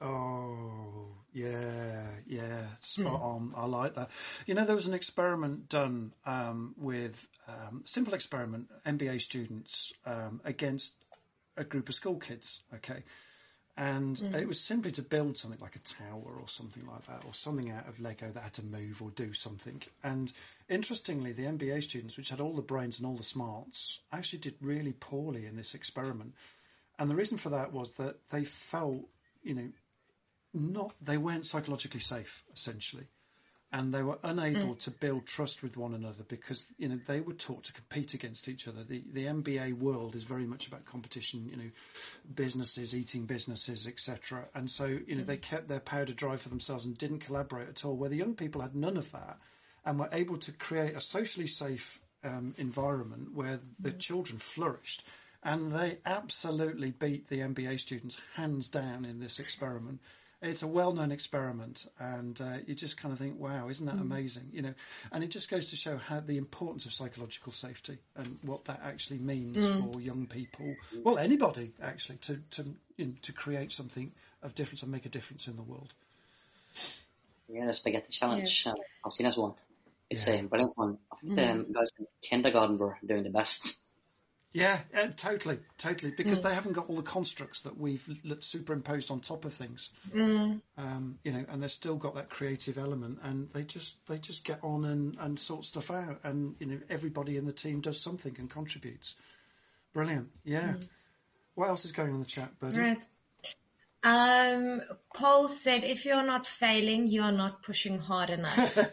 [0.00, 3.52] Oh, yeah, yeah, spot on.
[3.56, 4.10] I like that.
[4.46, 10.40] You know, there was an experiment done um, with um, simple experiment, MBA students um,
[10.44, 10.94] against
[11.56, 12.60] a group of school kids.
[12.76, 13.02] Okay,
[13.78, 17.32] and it was simply to build something like a tower or something like that, or
[17.32, 19.80] something out of Lego that had to move or do something.
[20.02, 20.32] And
[20.68, 24.54] interestingly, the MBA students, which had all the brains and all the smarts, actually did
[24.60, 26.34] really poorly in this experiment.
[26.98, 29.02] And the reason for that was that they felt,
[29.42, 29.68] you know,
[30.54, 33.06] not they weren't psychologically safe essentially.
[33.70, 34.80] And they were unable mm.
[34.80, 38.48] to build trust with one another because you know they were taught to compete against
[38.48, 38.82] each other.
[38.82, 41.70] The the MBA world is very much about competition you know
[42.34, 45.42] businesses eating businesses etc and so you know they mm.
[45.42, 48.62] kept their powder dry for themselves and didn't collaborate at all where the young people
[48.62, 49.38] had none of that
[49.84, 53.98] and were able to create a socially safe um, environment where the mm.
[53.98, 55.04] children flourished
[55.42, 60.00] and they absolutely beat the MBA students hands down in this experiment
[60.40, 64.50] it's a well-known experiment, and uh, you just kind of think, "Wow, isn't that amazing?"
[64.52, 64.74] You know,
[65.10, 68.80] and it just goes to show how the importance of psychological safety and what that
[68.84, 72.64] actually means for young people, well, anybody actually, to to
[72.96, 75.92] you know, to create something of difference and make a difference in the world.
[77.48, 78.62] Yeah, the spaghetti challenge.
[78.64, 78.72] Yes.
[78.72, 79.54] Uh, I've seen this one.
[80.08, 80.34] It's Yeah.
[80.34, 80.98] a brilliant one.
[81.10, 83.82] I think the um, guys in kindergarten were doing the best.
[84.52, 89.10] Yeah, uh, totally, totally, because they haven't got all the constructs that we've l- superimposed
[89.10, 89.90] on top of things.
[90.14, 94.18] Mm, um, you know, and they've still got that creative element, and they just they
[94.18, 97.80] just get on and, and sort stuff out, and you know, everybody in the team
[97.80, 99.16] does something and contributes.
[99.92, 100.74] Brilliant, yeah.
[101.54, 102.78] What else is going on in the chat, Birdie?
[102.78, 103.04] right.
[104.02, 104.80] Um,
[105.14, 108.78] Paul said, if you're not failing, you're not pushing hard enough.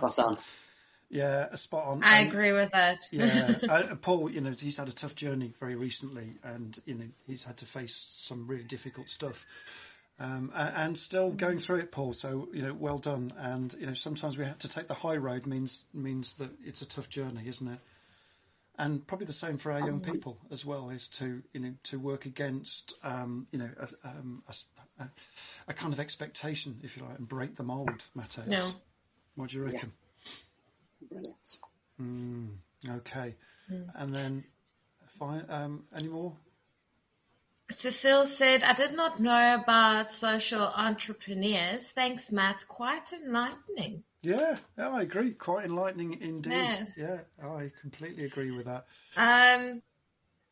[0.00, 0.38] Well done.
[1.14, 2.02] Yeah, a spot on.
[2.02, 2.98] I And- agree with that.
[3.12, 7.06] yeah, uh, Paul, you know, he's had a tough journey very recently, and you know,
[7.28, 9.46] he's had to face some really difficult stuff,
[10.18, 12.14] um, and still going through it, Paul.
[12.14, 13.32] So you know, well done.
[13.38, 16.82] And you know, sometimes we have to take the high road means means that it's
[16.82, 17.78] a tough journey, isn't it?
[18.76, 21.98] And probably the same for our young people as well is to you know to
[22.00, 24.42] work against um, you know a, um,
[24.98, 25.04] a
[25.68, 28.48] a- kind of expectation, if you like, and break the mould, Matias.
[28.48, 28.72] No.
[29.36, 29.92] What do you reckon?
[31.10, 31.58] Brilliant.
[32.00, 32.56] Mm,
[32.88, 33.34] okay.
[33.94, 34.44] And then,
[35.18, 35.44] fine.
[35.48, 36.36] Um, any more?
[37.70, 41.90] Cecile said, I did not know about social entrepreneurs.
[41.92, 42.66] Thanks, Matt.
[42.68, 44.04] Quite enlightening.
[44.22, 45.32] Yeah, yeah, I agree.
[45.32, 46.52] Quite enlightening indeed.
[46.52, 46.98] Yes.
[46.98, 48.86] Yeah, I completely agree with that.
[49.16, 49.82] Um,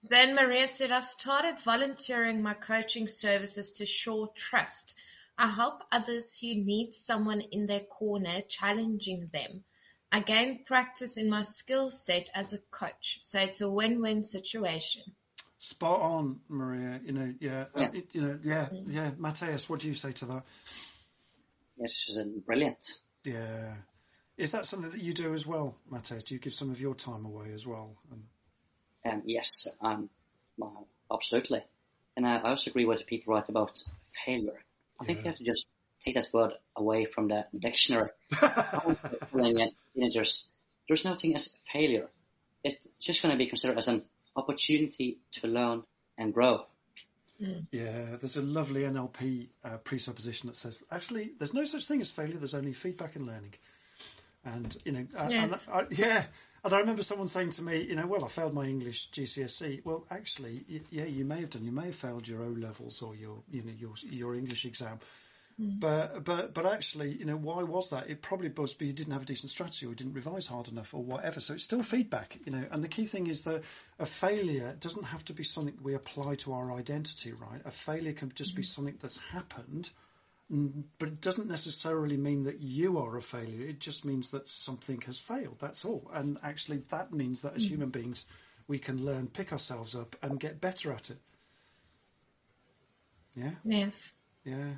[0.08, 4.94] then Maria said, I've started volunteering my coaching services to Shore Trust.
[5.36, 9.64] I help others who need someone in their corner challenging them.
[10.12, 13.20] I gain practice in my skill set as a coach.
[13.22, 15.02] So it's a win-win situation.
[15.58, 17.00] Spot on, Maria.
[17.02, 17.90] You know, yeah, Yeah.
[17.94, 19.10] It, you know, yeah, yeah.
[19.16, 20.42] Matias, what do you say to that?
[21.78, 22.84] Yes, she's uh, brilliant.
[23.24, 23.72] Yeah.
[24.36, 26.24] Is that something that you do as well, Matias?
[26.24, 27.96] Do you give some of your time away as well?
[28.10, 28.24] And,
[29.04, 30.10] Um, yes, um,
[30.58, 31.64] well, absolutely.
[32.16, 33.82] And I I also agree with the people write about
[34.26, 34.60] failure.
[35.00, 35.24] I think Yeah.
[35.24, 35.66] you have to just
[36.04, 38.10] take that word away from the dictionary.
[39.32, 40.48] Telling teenagers,
[40.88, 42.08] there's no thing as failure.
[42.64, 44.04] It's just going to be considered as an
[44.36, 45.82] opportunity to learn
[46.18, 46.66] and grow.
[47.72, 52.10] yeah, there's a lovely NLP uh, presupposition that says actually there's no such thing as
[52.10, 52.36] failure.
[52.36, 53.54] There's only feedback and learning.
[54.44, 55.66] And you know, Yes.
[55.68, 56.24] and I, yeah.
[56.64, 59.84] And I remember someone saying to me, you know, well, I failed my English GCSE.
[59.84, 61.64] Well, actually, y- yeah, you may have done.
[61.64, 65.00] You may have failed your O levels or your, you know, your your English exam.
[65.58, 68.08] But but but actually, you know, why was that?
[68.08, 70.68] It probably was because you didn't have a decent strategy or you didn't revise hard
[70.68, 71.40] enough or whatever.
[71.40, 72.64] So it's still feedback, you know.
[72.70, 73.62] And the key thing is that
[73.98, 77.60] a failure doesn't have to be something we apply to our identity, right?
[77.64, 79.90] A failure can just be something that's happened,
[80.52, 83.68] mm, but it doesn't necessarily mean that you are a failure.
[83.68, 85.56] It just means that something has failed.
[85.58, 86.10] That's all.
[86.12, 88.24] And actually, that means that as human beings,
[88.68, 91.18] we can learn, pick ourselves up, and get better at it.
[93.34, 93.52] Yeah.
[93.64, 94.12] Yes.
[94.44, 94.74] Yeah.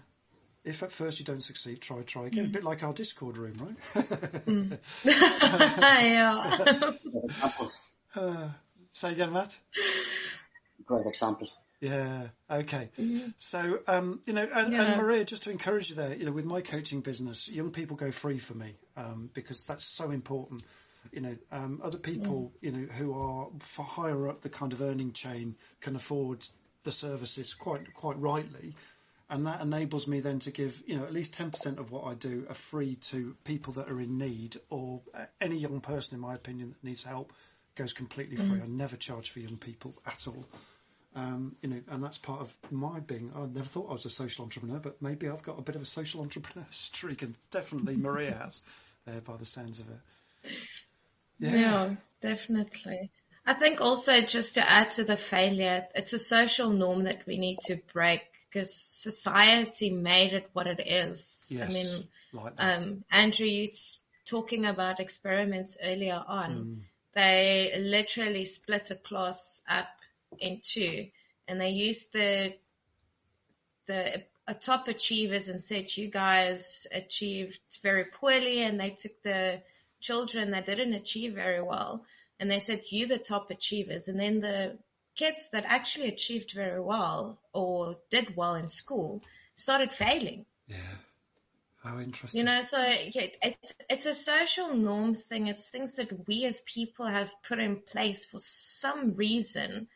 [0.64, 2.46] If at first you don't succeed, try, try again.
[2.46, 3.55] A bit like our Discord room,
[3.94, 4.79] right?
[5.05, 6.62] yeah.
[7.24, 7.72] Example,
[8.16, 8.48] uh,
[8.90, 9.57] say again, Matt.
[10.87, 11.50] great example.
[11.81, 12.29] Yeah.
[12.50, 12.88] Okay.
[13.37, 14.83] So, um, you know, and, Yeah.
[14.85, 17.96] and Maria, just to encourage you there, you know, with my coaching business, young people
[17.96, 20.62] go free for me um, because that's so important.
[21.12, 24.81] You know, um, other people, you know, who are far higher up the kind of
[24.81, 26.46] earning chain can afford
[26.85, 28.74] the services quite quite rightly,
[29.30, 32.04] and that enables me then to give, you know, at least ten percent of what
[32.04, 36.14] I do are free to people that are in need or uh, any young person,
[36.14, 37.32] in my opinion, that needs help
[37.76, 38.60] goes completely free.
[38.60, 40.44] I never charge for young people at all.
[41.16, 43.30] Um, you know, and that's part of my being.
[43.34, 45.82] I never thought I was a social entrepreneur, but maybe I've got a bit of
[45.82, 48.62] a social entrepreneur streak, and definitely Maria has,
[49.06, 50.52] there by the sounds of it.
[51.38, 53.10] Yeah, definitely.
[53.46, 57.38] I think also just to add to the failure, it's a social norm that we
[57.38, 58.22] need to break
[58.54, 61.46] because society made it what it is.
[61.50, 63.68] Yes, I mean, like um, Andrew, you
[64.24, 66.80] talking about experiments earlier on, Mm.
[67.14, 69.88] they literally split a class up
[70.38, 71.08] in two
[71.48, 72.54] and they used the,
[73.86, 74.22] the
[74.60, 79.60] top achievers and said, you guys achieved very poorly and they took the
[80.00, 82.04] children that didn't achieve very well
[82.38, 84.06] and they said, you the top achievers.
[84.06, 84.78] And then the
[85.16, 89.22] kids that actually achieved very well or did well in school
[89.55, 90.46] started failing.
[90.66, 90.96] yeah.
[91.83, 92.38] How interesting.
[92.38, 95.48] You know, so yeah, it's it's a social norm thing.
[95.48, 99.88] It's things that we as people have put in place for some reason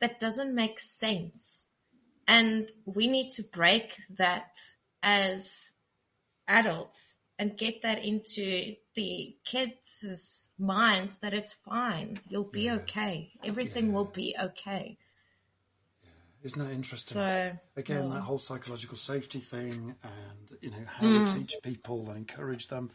[0.00, 1.66] that doesn't make sense,
[2.28, 4.56] and we need to break that
[5.02, 5.72] as
[6.46, 12.20] adults and get that into the kids' minds that it's fine.
[12.28, 12.76] You'll be Yeah.
[12.76, 13.32] okay.
[13.44, 13.92] Everything Yeah.
[13.94, 14.96] will be okay.
[16.44, 17.16] Isn't that interesting?
[17.16, 18.14] So Again, yeah.
[18.14, 21.18] that whole psychological safety thing, and you know how Mm.
[21.18, 22.90] we teach people and encourage them,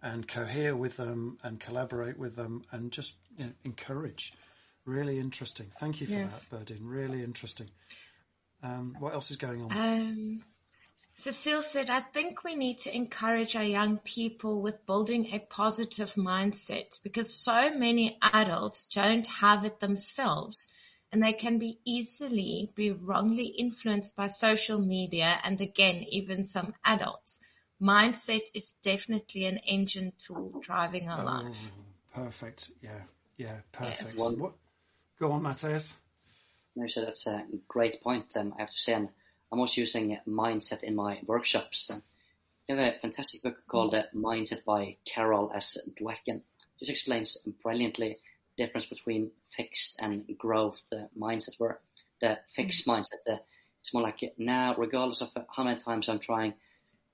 [0.00, 4.32] and cohere with them, and collaborate with them, and just you know, encourage.
[4.86, 5.66] Really interesting.
[5.80, 6.42] Thank you for Yes.
[6.44, 6.80] that, Berdine.
[6.82, 7.68] Really interesting.
[8.62, 9.70] Um, what else is going on?
[9.70, 10.44] Um,
[11.14, 16.14] Cecile said, I think we need to encourage our young people with building a positive
[16.14, 20.68] mindset because so many adults don't have it themselves
[21.12, 26.74] and they can be easily be wrongly influenced by social media and again, even some
[26.84, 27.40] adults.
[27.80, 31.56] Mindset is definitely an engine tool driving our life.
[32.16, 32.70] Oh, perfect.
[32.80, 33.02] Yeah,
[33.36, 34.14] yeah, perfect.
[34.16, 34.36] Yes.
[34.38, 34.52] What?
[35.18, 35.94] Go on, Matias.
[36.74, 38.34] No, so that's a great point.
[38.36, 39.08] Um, I have to say, and
[39.52, 41.90] I'm also using mindset in my workshops.
[41.90, 42.02] Um,
[42.70, 45.76] have a fantastic book called uh, Mindset by Carol S.
[46.00, 46.40] Dweck.
[46.78, 48.16] Just explains brilliantly
[48.56, 51.56] the difference between fixed and growth uh, mindset.
[51.58, 51.80] Where
[52.20, 53.36] the fixed mindset, uh,
[53.82, 56.54] it's more like now, regardless of how many times I'm trying,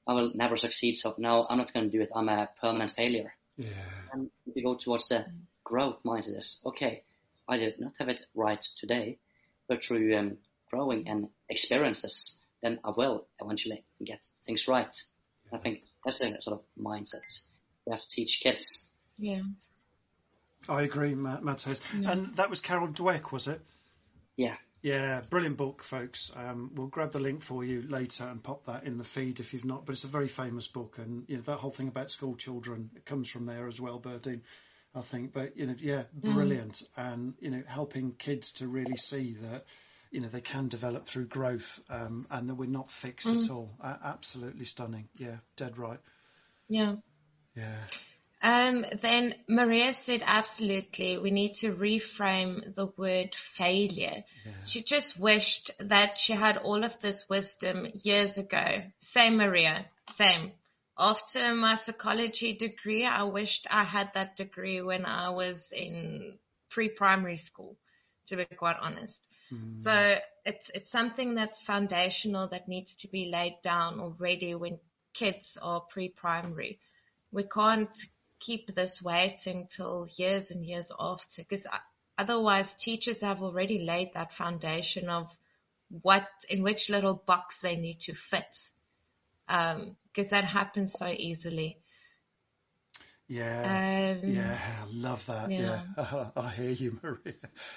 [0.07, 0.97] I will never succeed.
[0.97, 2.13] So no, I'm not going to do it.
[2.15, 3.35] I'm a permanent failure.
[3.57, 3.71] Yeah,
[4.13, 5.27] And if you go towards the
[5.65, 7.03] growth mindset, is okay,
[7.49, 9.19] I did not have it right today,
[9.67, 10.39] but through um,
[10.71, 14.95] growing and experiences, then I will eventually get things right.
[15.53, 17.43] I think that's the sort of mindset
[17.87, 18.87] we have to teach kids.
[19.17, 19.43] Yeah.
[20.69, 21.81] I agree, Ma- Matias.
[21.93, 23.61] And that was Carol Dweck, was it?
[24.37, 24.57] Yeah.
[24.83, 26.31] Yeah, brilliant book, folks.
[26.37, 29.53] Um, we'll grab the link for you later and pop that in the feed if
[29.53, 29.85] you've not.
[29.85, 32.91] But it's a very famous book, and you know that whole thing about school children
[32.95, 34.43] it comes from there as well, Berdine.
[34.95, 37.13] I think, but you know, yeah, brilliant, mm.
[37.13, 39.67] and you know, helping kids to really see that
[40.11, 43.43] you know they can develop through growth, um, and that we're not fixed mm.
[43.43, 43.71] at all.
[43.81, 45.09] Uh, absolutely stunning.
[45.17, 46.01] Yeah, dead right.
[46.69, 46.97] Yeah.
[47.57, 47.77] Yeah.
[48.41, 54.23] Um, then Maria said, absolutely, we need to reframe the word failure.
[54.47, 54.53] Yeah.
[54.65, 58.83] She just wished that she had all of this wisdom years ago.
[59.01, 60.53] Same Maria, same.
[60.97, 66.39] After my psychology degree, I wished I had that degree when I was in
[66.71, 67.77] pre-primary school,
[68.29, 69.29] to be quite honest.
[69.53, 69.81] Mm.
[69.83, 74.79] So it's, it's something that's foundational that needs to be laid down already when
[75.15, 76.79] kids are pre-primary.
[77.33, 77.97] We can't
[78.41, 81.67] keep this waiting till years and years after because
[82.17, 85.37] otherwise teachers have already laid that foundation of
[86.03, 88.57] what in which little box they need to fit
[89.47, 91.79] because um, that happens so easily
[93.29, 95.51] yeah, um, yeah, I love that.
[95.51, 96.31] Yeah, yeah.
[96.37, 97.35] I hear you, Maria.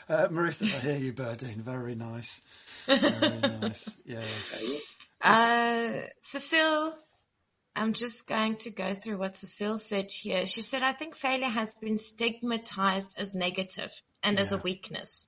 [0.09, 1.57] Uh, Marissa, I hear you, Berdine.
[1.57, 2.41] Very nice.
[2.87, 3.95] Very nice.
[4.05, 4.23] Yeah.
[5.21, 6.95] Uh, Cecile
[7.75, 10.45] I'm just going to go through what Cecile said here.
[10.47, 13.91] She said, I think failure has been stigmatized as negative
[14.21, 14.41] and yeah.
[14.41, 15.27] as a weakness.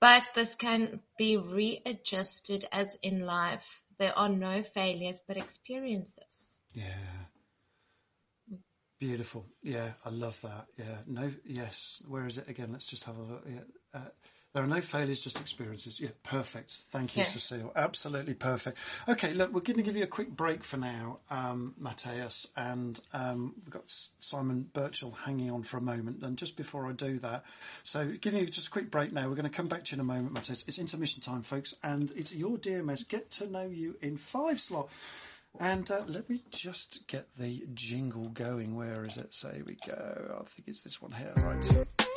[0.00, 3.82] But this can be readjusted as in life.
[3.98, 6.58] There are no failures, but experiences.
[6.72, 6.84] Yeah.
[8.98, 9.46] Beautiful.
[9.62, 10.66] Yeah, I love that.
[10.76, 10.96] Yeah.
[11.06, 12.02] No, yes.
[12.08, 12.70] Where is it again?
[12.72, 13.44] Let's just have a look.
[13.48, 13.60] Yeah.
[13.94, 14.08] Uh,
[14.54, 16.00] there are no failures, just experiences.
[16.00, 16.72] Yeah, perfect.
[16.90, 17.70] Thank you, Cecile.
[17.76, 18.78] Absolutely perfect.
[19.06, 22.98] Okay, look, we're going to give you a quick break for now, um, Matias, and
[23.12, 23.82] um, we've got
[24.20, 26.22] Simon Birchall hanging on for a moment.
[26.22, 27.44] And just before I do that,
[27.84, 29.96] so giving you just a quick break now, we're going to come back to you
[29.96, 30.64] in a moment, Matias.
[30.66, 34.88] It's intermission time, folks, and it's YourDMS Get to Know You in Five slot.
[35.60, 38.76] And uh, let me just get the jingle going.
[38.76, 39.36] Where is it?
[39.40, 40.38] Here we go.
[40.40, 42.07] I think it's this one here, right?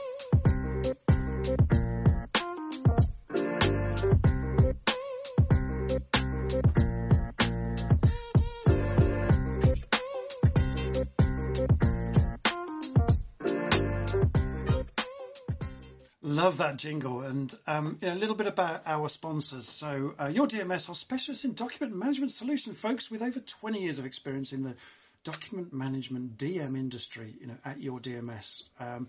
[16.42, 17.22] Love that jingle.
[17.22, 19.70] And um, a little bit about our sponsors.
[19.70, 24.08] So, uh, YourDMS are specialists in document management solution, folks, with over 20 years of
[24.08, 24.76] experience in the
[25.24, 28.64] document management DM industry, you know, at YourDMS.
[28.80, 29.08] Um,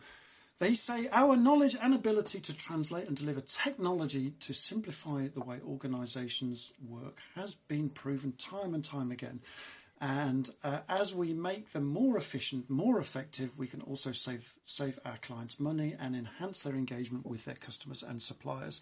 [0.59, 5.59] they say our knowledge and ability to translate and deliver technology to simplify the way
[5.67, 9.41] organizations work has been proven time and time again.
[10.03, 14.99] And uh, as we make them more efficient, more effective, we can also save save
[15.05, 18.81] our clients money and enhance their engagement with their customers and suppliers.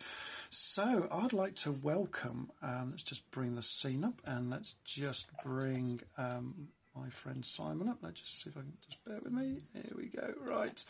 [0.49, 2.51] So I'd like to welcome.
[2.63, 7.91] Um, let's just bring the scene up and let's just bring um, my friend Simon
[7.91, 7.99] up.
[8.01, 9.59] Let's just see if I can just bear with me.
[9.75, 10.33] Here we go.
[10.47, 10.83] Right.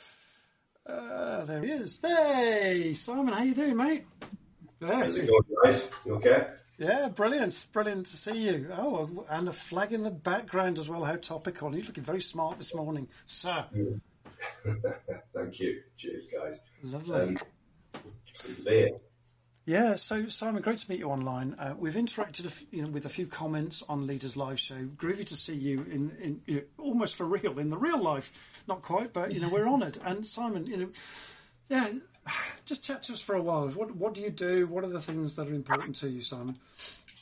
[0.87, 1.99] Uh, there he is.
[2.01, 4.05] Hey, Simon, how you doing, mate?
[4.79, 4.95] There.
[4.95, 5.89] How's it going, guys?
[6.07, 6.47] You okay?
[6.81, 7.67] Yeah, brilliant.
[7.73, 8.71] Brilliant to see you.
[8.73, 11.05] Oh, and a flag in the background as well.
[11.05, 11.77] How topical.
[11.77, 13.67] You're looking very smart this morning, sir.
[15.35, 15.83] Thank you.
[15.97, 16.59] Cheers, guys.
[16.83, 17.21] Lovely.
[17.21, 17.39] Um,
[17.93, 18.89] good to be here.
[19.67, 21.55] Yeah, so Simon, great to meet you online.
[21.59, 24.77] Uh, we've interacted you know, with a few comments on Leaders Live Show.
[24.77, 28.33] Groovy to see you in, in you know, almost for real in the real life.
[28.67, 29.99] Not quite, but you know we're honoured.
[30.03, 30.89] And Simon, you know,
[31.69, 31.89] yeah,
[32.65, 33.69] just chat to us for a while.
[33.69, 34.67] What what do you do?
[34.67, 36.59] What are the things that are important to you, Simon?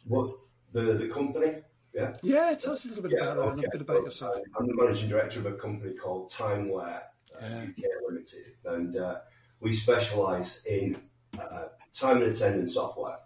[0.06, 0.36] What
[0.72, 1.62] the the company?
[1.94, 2.16] Yeah.
[2.22, 4.38] Yeah, tell us a little bit yeah, about that and a bit about yourself.
[4.58, 7.02] I'm the managing director of a company called Timeware
[7.34, 7.46] uh,
[7.76, 7.86] yeah.
[7.88, 9.18] UK Limited, and uh,
[9.60, 10.98] we specialise in
[11.38, 13.18] uh, time and attendance software.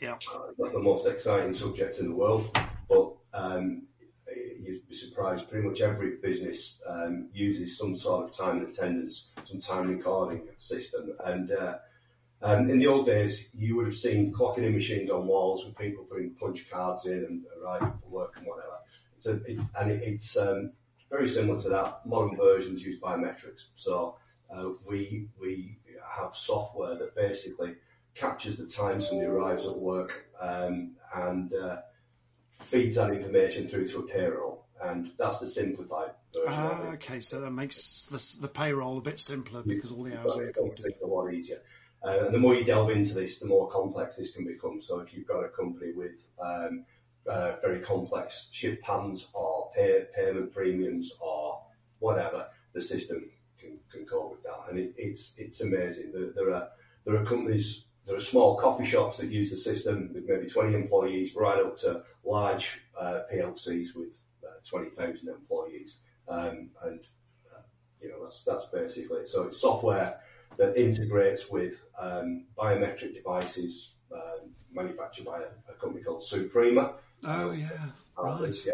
[0.00, 0.14] Yeah.
[0.34, 2.58] Uh, not the most exciting subject in the world,
[2.88, 3.86] but um,
[4.62, 5.48] you'd be surprised.
[5.48, 10.48] Pretty much every business um, uses some sort of time and attendance, some time recording
[10.58, 11.14] system.
[11.24, 11.74] And uh,
[12.40, 15.76] um, in the old days, you would have seen clocking in machines on walls with
[15.76, 18.78] people putting punch cards in and arriving for work and whatever.
[19.26, 20.72] A, it, and it, it's um,
[21.10, 22.06] very similar to that.
[22.06, 23.66] Modern versions use biometrics.
[23.74, 24.16] So
[24.52, 25.78] uh, we we
[26.16, 27.76] have software that basically
[28.14, 31.76] captures the time somebody arrives at work um, and uh,
[32.64, 34.51] feeds that information through to a payroll,
[34.82, 36.48] and that's the simplified version.
[36.48, 40.36] Ah, okay, so that makes the, the payroll a bit simpler because all the hours
[40.36, 40.94] are recorded.
[41.02, 41.60] A lot easier.
[42.04, 44.80] Uh, and the more you delve into this, the more complex this can become.
[44.80, 46.84] So if you've got a company with um,
[47.28, 51.62] uh, very complex shift patterns or pay, payment premiums or
[52.00, 53.30] whatever, the system
[53.60, 54.68] can, can cope with that.
[54.68, 56.12] And it, it's it's amazing.
[56.12, 56.68] There, there are
[57.04, 60.74] there are companies there are small coffee shops that use the system with maybe 20
[60.74, 64.18] employees, right up to large uh, PLCs with
[64.68, 65.96] 20,000 employees.
[66.28, 67.00] Um, and
[67.52, 67.60] uh,
[68.00, 69.28] you know that's that's basically it.
[69.28, 70.20] So it's software
[70.56, 76.94] that integrates with um, biometric devices um, manufactured by a, company called Suprema.
[77.24, 77.70] Oh yeah,
[78.16, 78.54] right.
[78.64, 78.72] Yeah,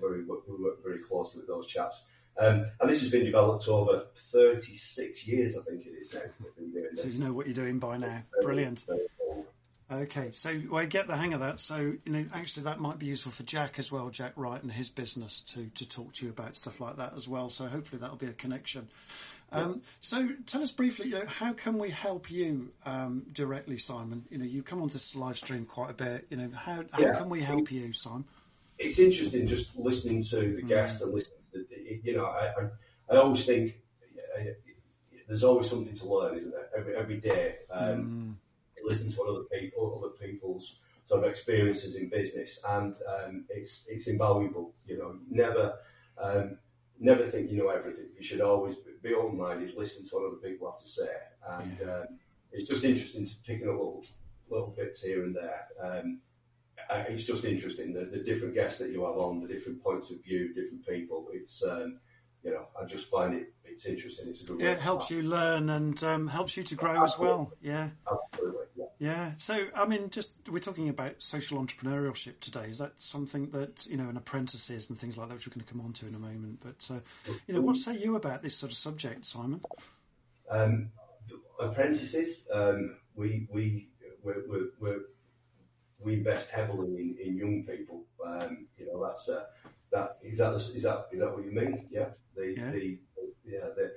[0.00, 2.00] very, we work very closely with those chaps.
[2.38, 6.20] Um, and this has been developed over 36 years, I think it is now.
[6.94, 8.22] So you know what you're doing by now.
[8.42, 8.84] Brilliant.
[9.92, 11.58] Okay, so I get the hang of that.
[11.58, 14.70] So you know, actually, that might be useful for Jack as well, Jack Wright and
[14.70, 17.50] his business to to talk to you about stuff like that as well.
[17.50, 18.88] So hopefully that'll be a connection.
[19.52, 24.24] Um, so tell us briefly, you know, how can we help you um, directly, Simon?
[24.30, 26.26] You know, you come on this live stream quite a bit.
[26.30, 27.14] You know, how how yeah.
[27.14, 28.24] can we help you, Simon?
[28.78, 30.68] It's interesting just listening to the mm.
[30.68, 33.74] guests and listening to the, you know, I, I, I always think
[34.38, 34.42] uh,
[35.26, 36.68] there's always something to learn, isn't there?
[36.76, 38.49] Every every day, um, mm.
[38.90, 40.76] Listen to other people, other people's
[41.06, 44.74] sort of experiences in business, and um, it's it's invaluable.
[44.86, 45.74] You know, never
[46.18, 46.58] um,
[46.98, 48.08] never think you know everything.
[48.16, 51.12] You should always be open minded, listen to what other people have to say,
[51.52, 51.94] and yeah.
[51.94, 52.18] um,
[52.52, 54.04] it's just interesting to pick up little
[54.50, 55.68] little bits here and there.
[55.82, 56.20] Um,
[57.08, 60.24] it's just interesting the, the different guests that you have on, the different points of
[60.24, 61.28] view, different people.
[61.32, 62.00] It's um,
[62.42, 64.28] you know, I just find it it's interesting.
[64.28, 64.60] It's a good.
[64.60, 67.12] Yeah, it helps you learn and um, helps you to grow Absolutely.
[67.12, 67.52] as well.
[67.62, 67.88] Yeah.
[68.10, 68.64] Absolutely.
[69.00, 69.32] Yeah.
[69.38, 72.66] So, I mean, just we're talking about social entrepreneurship today.
[72.68, 75.66] Is that something that you know, and apprentices and things like that, which we're going
[75.66, 76.60] to come on to in a moment?
[76.62, 77.00] But uh,
[77.46, 79.62] you know, what say you about this sort of subject, Simon?
[80.50, 80.90] Um,
[81.58, 83.88] apprentices, um, we we
[84.22, 85.00] we're, we're
[85.98, 88.04] we invest heavily in, in young people.
[88.24, 89.44] Um, you know, that's uh,
[89.92, 91.88] that is that is that is that what you mean?
[91.90, 92.10] Yeah.
[92.36, 92.70] The yeah.
[92.70, 92.98] the
[93.46, 93.92] yeah the.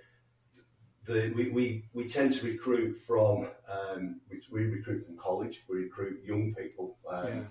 [1.05, 5.61] The, we, we, we tend to recruit from um, we, we recruit from college.
[5.69, 7.43] We recruit young people, um, yeah.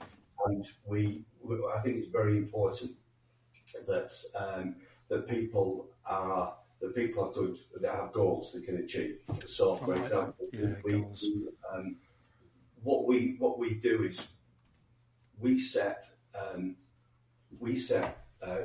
[0.47, 2.93] and we, we, I think it's very important
[3.87, 4.77] that um,
[5.09, 9.19] that people are that people have good that have goals they can achieve.
[9.47, 10.75] So, for example, yeah,
[11.73, 11.97] um,
[12.83, 14.27] what we what we do is
[15.39, 16.77] we set um,
[17.59, 18.63] we set uh,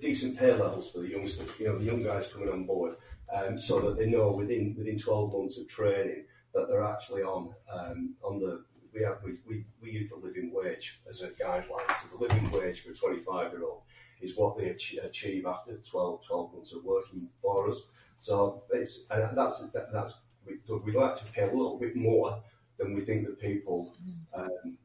[0.00, 1.50] decent pay levels for the youngsters.
[1.58, 2.96] You know, the young guys coming on board,
[3.32, 6.24] um, so that they know within within 12 months of training
[6.54, 8.64] that they're actually on um, on the
[8.94, 11.86] we have we, we, we use the living wage as a guideline.
[12.00, 13.82] So the living wage for a 25 year old
[14.20, 17.78] is what they achieve after 12 12 months of working for us.
[18.18, 19.62] So it's and that's
[19.92, 22.42] that's we, we'd like to pay a little bit more
[22.78, 23.94] than we think that people
[24.34, 24.78] um,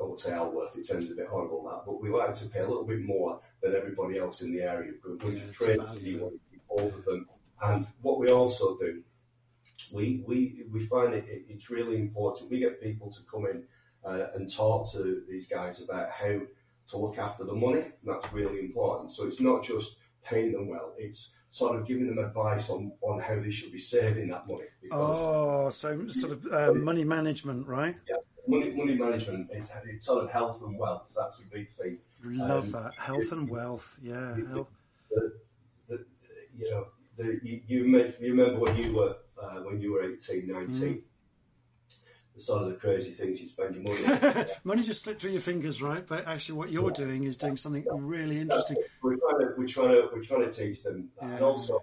[0.00, 0.76] I would say our worth.
[0.76, 3.40] It sounds a bit horrible that, but we like to pay a little bit more
[3.62, 5.80] than everybody else in the area because we yeah, train
[6.68, 7.26] all of them.
[7.62, 9.02] And what we also do,
[9.92, 12.50] we we we find it, it, it's really important.
[12.50, 13.64] We get people to come in
[14.04, 16.40] uh, and talk to these guys about how
[16.88, 17.84] to look after the money.
[18.04, 19.12] That's really important.
[19.12, 23.20] So it's not just paying them well; it's sort of giving them advice on, on
[23.20, 24.64] how they should be saving that money.
[24.90, 27.96] Oh, so sort of uh, money management, right?
[28.08, 31.12] Yeah, money, money management, it, it's sort of health and wealth.
[31.16, 31.98] That's a big thing.
[32.22, 33.98] Love um, that health and wealth.
[34.02, 34.34] Yeah.
[34.36, 34.66] The,
[35.10, 35.32] the,
[35.88, 36.04] the,
[36.56, 36.86] you know,
[37.18, 40.80] you, you, make, you remember when you were uh, when you were 18, 19.
[40.80, 41.02] Mm.
[42.34, 44.46] The sort of the crazy things you spend your money on.
[44.64, 46.06] money just slipped through your fingers, right?
[46.06, 46.94] But actually, what you're yeah.
[46.94, 47.92] doing is doing something yeah.
[47.96, 48.76] really interesting.
[49.02, 51.34] We're trying to we're trying to we're trying to teach them, yeah.
[51.34, 51.82] and also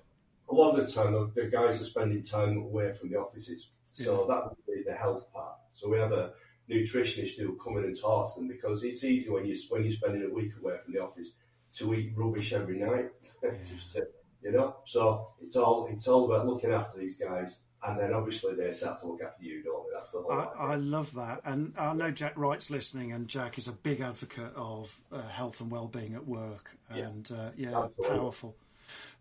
[0.49, 3.69] a lot of the time the, the guys are spending time away from the offices,
[3.91, 5.55] so that would be the health part.
[5.71, 6.31] So we have a
[6.69, 9.83] nutritionist who will come in and talk to them because it's easy when you when
[9.83, 11.29] you're spending a week away from the office
[11.73, 13.09] to eat rubbish every night,
[13.69, 14.07] just to,
[14.45, 14.75] you know.
[14.85, 19.01] So it's all it's all about looking after these guys, and then obviously they have
[19.01, 19.97] to look after you, don't they?
[19.97, 20.31] That's the whole.
[20.31, 23.99] I, I love that, and I know Jack Wright's listening, and Jack is a big
[24.01, 28.55] advocate of uh, health and well-being at work, and uh, yeah, yeah powerful.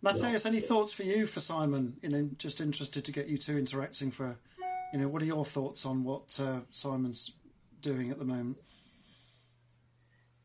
[0.02, 0.50] Matias, yeah.
[0.50, 1.96] any thoughts for you for Simon?
[2.02, 4.36] You know, just interested to get you two interacting for
[4.94, 7.32] you know, what are your thoughts on what uh, Simon's
[7.82, 8.58] doing at the moment?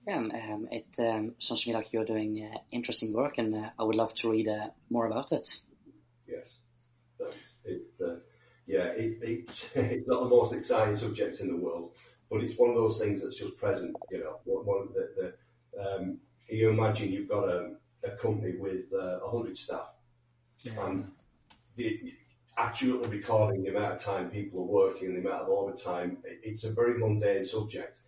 [0.09, 3.69] Yeah, um, it um, sounds to me like you're doing uh, interesting work, and uh,
[3.77, 5.59] I would love to read uh, more about it.
[6.27, 6.57] Yes,
[7.63, 8.15] it, uh,
[8.65, 11.91] yeah, it, it's it's not the most exciting subject in the world,
[12.27, 13.95] but it's one of those things that's just present.
[14.09, 15.33] You know, one, the,
[15.75, 16.17] the um,
[16.49, 19.91] you imagine you've got a, a company with uh, a hundred staff,
[20.63, 20.87] yeah.
[20.87, 21.11] and
[21.75, 22.15] the,
[22.57, 26.63] accurately recording the amount of time people are working and the amount of overtime, it's
[26.63, 28.01] a very mundane subject,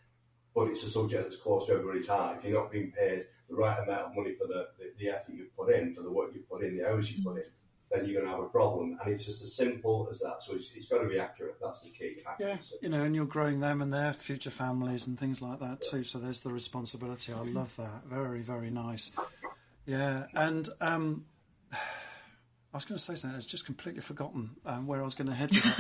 [0.56, 2.38] but it's a subject that's close to everybody's heart.
[2.38, 5.34] If you're not being paid the right amount of money for the, the, the effort
[5.34, 7.43] you've put in, for the work you've put in, the hours you've put in,
[7.91, 8.97] then you're going to have a problem.
[9.02, 10.41] And it's just as simple as that.
[10.41, 11.58] So it's, it's got to be accurate.
[11.62, 12.24] That's the key.
[12.39, 15.82] Yeah, you know, and you're growing them and their future families and things like that
[15.82, 16.04] too.
[16.04, 17.34] So there's the responsibility.
[17.34, 18.06] I love that.
[18.06, 19.12] Very, very nice.
[19.86, 21.26] Yeah, and um,
[22.74, 23.38] I was going to say something.
[23.38, 25.78] It's just completely forgotten um, where I was going to head with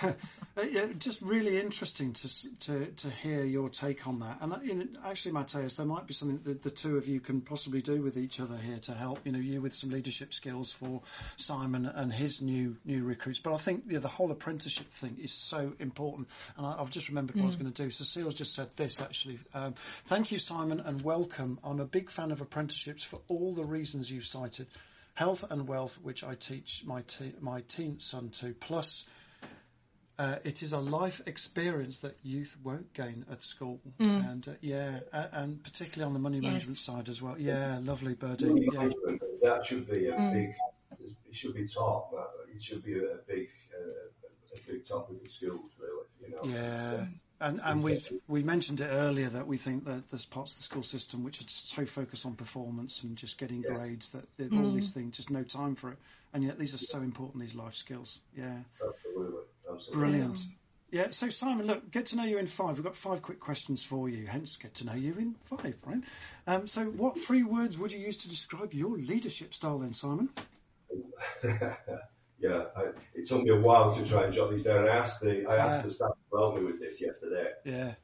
[0.00, 0.16] that.
[0.56, 2.28] Uh, yeah, just really interesting to
[2.58, 4.38] to to hear your take on that.
[4.40, 7.20] And uh, you know, actually, Matias, there might be something that the two of you
[7.20, 9.20] can possibly do with each other here to help.
[9.24, 11.02] You know, you with some leadership skills for
[11.36, 13.38] Simon and his new new recruits.
[13.38, 16.26] But I think yeah, the whole apprenticeship thing is so important.
[16.56, 17.90] And I, I've just remembered what I was going to do.
[17.90, 19.38] Cecile's just said this actually.
[19.54, 19.74] Um,
[20.06, 21.60] thank you, Simon, and welcome.
[21.62, 24.66] I'm a big fan of apprenticeships for all the reasons you've cited.
[25.14, 29.04] Health and wealth, which I teach my te- my teen son to, plus
[30.18, 35.00] uh, it is a life experience that youth won't gain at school, and uh, yeah,
[35.12, 36.44] uh, and particularly on the money Yes.
[36.44, 37.36] management side as well.
[37.38, 38.68] Yeah, lovely birdie.
[38.72, 38.88] Yeah,
[39.42, 40.54] that should be a big,
[41.00, 42.10] it should be taught.
[42.12, 46.06] That it should be a, big, uh, a big topic in schools, really.
[46.20, 46.54] You know.
[46.54, 46.90] yeah.
[46.90, 47.06] So,
[47.40, 50.64] And and we we mentioned it earlier that we think that there's parts of the
[50.64, 53.68] school system which are so focused on performance and just getting Yeah.
[53.76, 55.98] grades that that all these things just no time for it,
[56.34, 57.42] and yet these are so important.
[57.42, 58.20] These life skills.
[58.36, 58.58] Yeah.
[58.86, 59.98] absolutely, absolutely.
[59.98, 60.38] Brilliant.
[60.92, 62.74] Yeah, so Simon, look, get to know you in five.
[62.76, 66.02] We've got five quick questions for you, hence get to know you in five, right?
[66.48, 70.28] Um, so, what three words would you use to describe your leadership style then, Simon?
[72.40, 72.82] yeah, I,
[73.14, 74.88] it took me a while to try and jot these down.
[74.88, 75.82] I asked the I asked Yeah.
[75.82, 77.50] the staff to help me with this yesterday.
[77.64, 77.94] Yeah,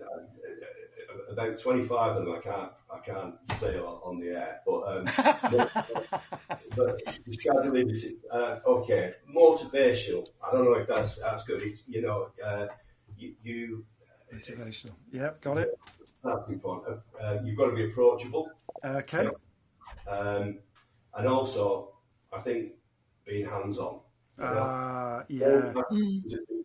[0.00, 4.80] Uh, about 25 of them I can't I can't say on, on the air, but
[4.82, 5.04] um,
[5.50, 5.70] but,
[6.76, 8.18] but leadership.
[8.30, 10.26] Uh, okay, motivational.
[10.46, 11.62] I don't know if that's that's good.
[11.62, 12.66] It's you know uh,
[13.16, 13.84] you, you
[14.32, 14.94] motivational.
[15.10, 15.70] Yeah, got it.
[16.22, 17.00] that's important.
[17.18, 18.50] Uh, uh, you've got to be approachable,
[18.84, 19.28] Okay.
[20.08, 20.58] um,
[21.14, 21.94] and also
[22.32, 22.72] I think
[23.26, 24.00] being hands on.
[24.38, 25.72] Uh, yeah,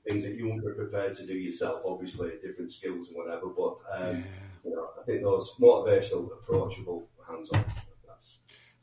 [0.08, 3.48] things that you wouldn't be prepared to do yourself, obviously, different skills and whatever.
[3.48, 4.24] But um,
[4.64, 7.64] you know, I think those motivational, approachable, hands-on.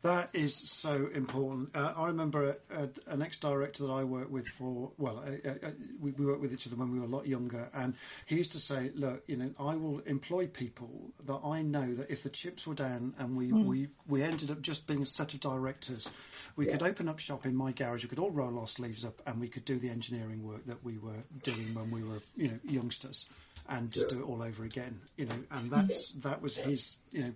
[0.00, 1.70] That's so important.
[1.74, 5.70] Uh, I remember a, a, an ex-director that I worked with for, well, uh,
[6.00, 7.94] we, we worked with each other when we were a lot younger, and
[8.26, 12.10] he used to say, look, you know, I will employ people that I know that
[12.10, 15.34] if the chips were down and we, we, we ended up just being a set
[15.34, 16.08] of directors,
[16.54, 19.20] we could open up shop in my garage, we could all roll our sleeves up
[19.26, 22.48] and we could do the engineering work that we were doing when we were, you
[22.48, 23.26] know, youngsters
[23.68, 27.22] and just do it all over again, you know, and that's, that was his, you
[27.22, 27.32] know,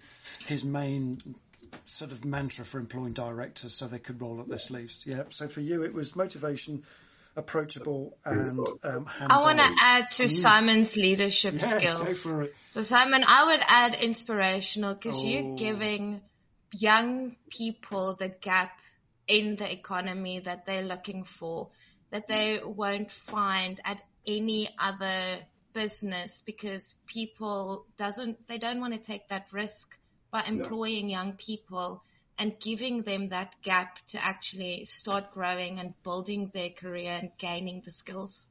[0.46, 1.18] his main
[1.86, 5.02] sort of mantra for employing directors so they could roll up their sleeves.
[5.06, 5.24] Yeah.
[5.30, 6.84] So for you, it was motivation,
[7.36, 9.30] approachable, and um, hands-on.
[9.30, 12.06] I want to add to Simon's leadership yeah, skills.
[12.08, 12.54] go for it.
[12.68, 15.24] So Simon, I would add inspirational because Oh.
[15.24, 16.20] you're giving
[16.72, 18.78] young people the gap
[19.26, 21.68] in the economy that they're looking for,
[22.10, 25.40] that they won't find at any other
[25.72, 29.96] business because people doesn't they don't want to take that risk
[30.32, 32.02] by employing young people
[32.38, 37.82] and giving them that gap to actually start growing and building their career and gaining
[37.84, 38.48] the skills.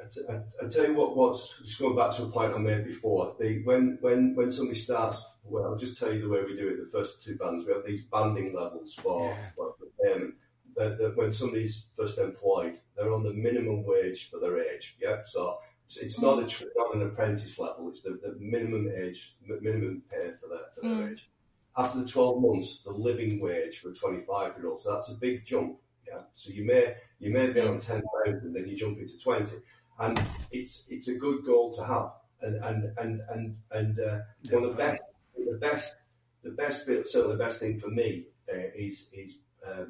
[0.00, 1.16] I, t- I, I tell you what.
[1.16, 3.34] What's just going back to a point I made before.
[3.40, 6.68] The, when when when somebody starts, well, I'll just tell you the way we do
[6.68, 6.76] it.
[6.78, 9.50] The first two bands, we have these banding levels for, Yeah.
[9.56, 10.34] for payment.
[10.76, 14.96] That, that when somebody's first employed, they're on the minimum wage for their age.
[15.00, 15.58] Yeah, so
[15.96, 17.88] it's, it's not a not an apprentice level.
[17.90, 21.28] It's the, the minimum age, mi- minimum pay for their for their age.
[21.76, 24.80] After the 12 months, the living wage for a 25 year old.
[24.80, 25.78] So that's a big jump.
[26.06, 26.22] Yeah.
[26.32, 29.56] So you may you may be on 10,000, then you jump into 20,
[29.98, 30.20] and
[30.50, 32.10] it's it's a good goal to have.
[32.40, 34.18] And and and and and uh,
[34.50, 35.02] one of the best
[35.36, 35.94] the best
[36.42, 39.84] the best bit certainly the best thing for me uh, is is uh,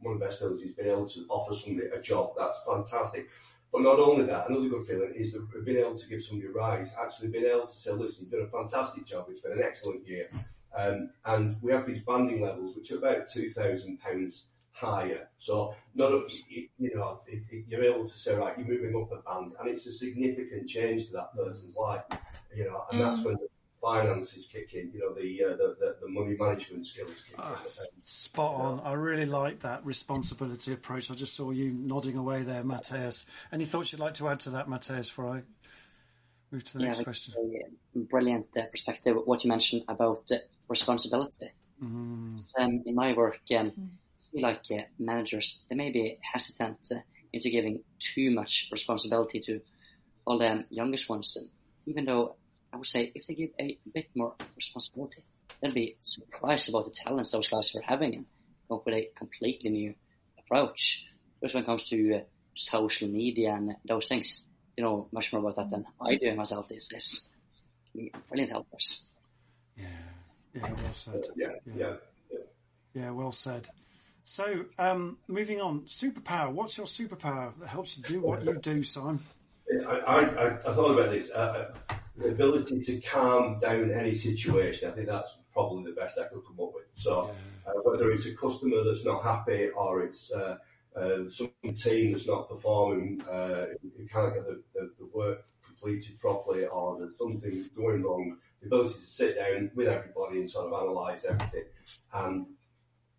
[0.00, 2.32] one of the best abilities is being able to offer somebody a job.
[2.36, 3.28] That's fantastic.
[3.72, 6.52] But not only that, another good feeling is the, being able to give somebody a
[6.52, 6.92] rise.
[7.00, 9.26] Actually being able to say, listen, you've done a fantastic job.
[9.28, 10.28] It's been an excellent year.
[10.76, 15.28] Um, and we have these banding levels, which are about two thousand pounds higher.
[15.36, 19.10] So not a, you know it, it, you're able to say right, you're moving up
[19.12, 22.04] a band, and it's a significant change to that person's life.
[22.54, 23.48] You know, and that's when the
[23.80, 24.90] finances kick in.
[24.92, 27.88] You know, the uh, the, the the money management skills kick Ah, in.
[28.04, 28.80] spot on.
[28.80, 31.10] I really like that responsibility approach.
[31.10, 33.26] I just saw you nodding away there, Matias.
[33.52, 35.42] Any thoughts you'd like to add to that, Matias, before I
[36.50, 37.34] move to the Yeah, next question?
[37.94, 39.16] brilliant uh, perspective.
[39.24, 40.36] What you mentioned about uh,
[40.68, 41.50] responsibility.
[41.82, 46.78] Mm, Um, in my work, um, I feel like uh, managers they may be hesitant
[46.92, 47.00] uh,
[47.32, 49.60] into giving too much responsibility to
[50.26, 51.36] all the youngest ones.
[51.36, 51.48] And
[51.86, 52.36] even though
[52.72, 55.22] I would say if they give a bit more responsibility,
[55.60, 58.26] they'll be surprised about the talents those guys are having and
[58.68, 59.94] come up with a completely new
[60.38, 61.06] approach,
[61.42, 62.20] just when it comes to uh,
[62.54, 64.48] social media and those things.
[64.76, 67.28] You know much more about that than I do myself these days.
[68.28, 69.06] Brilliant helpers.
[69.76, 69.86] Yeah,
[70.54, 71.26] yeah, well said.
[71.36, 71.94] Yeah, yeah.
[72.94, 73.68] Yeah, well said.
[74.24, 76.52] So, um, moving on, superpower.
[76.52, 79.20] What's your superpower that helps you do what you do, Simon?
[79.86, 81.30] I, I, I thought about this.
[81.30, 81.72] Uh,
[82.16, 84.90] the ability to calm down any situation.
[84.90, 86.86] I think that's probably the best I could come up with.
[86.94, 87.30] So,
[87.66, 90.58] uh, whether it's a customer that's not happy or it's uh,
[90.96, 96.18] uh, some team that's not performing, uh, you can't get the, the, the work completed
[96.18, 98.36] properly, or there's something going wrong.
[98.60, 101.64] The ability to sit down with everybody and sort of analyse everything
[102.12, 102.46] and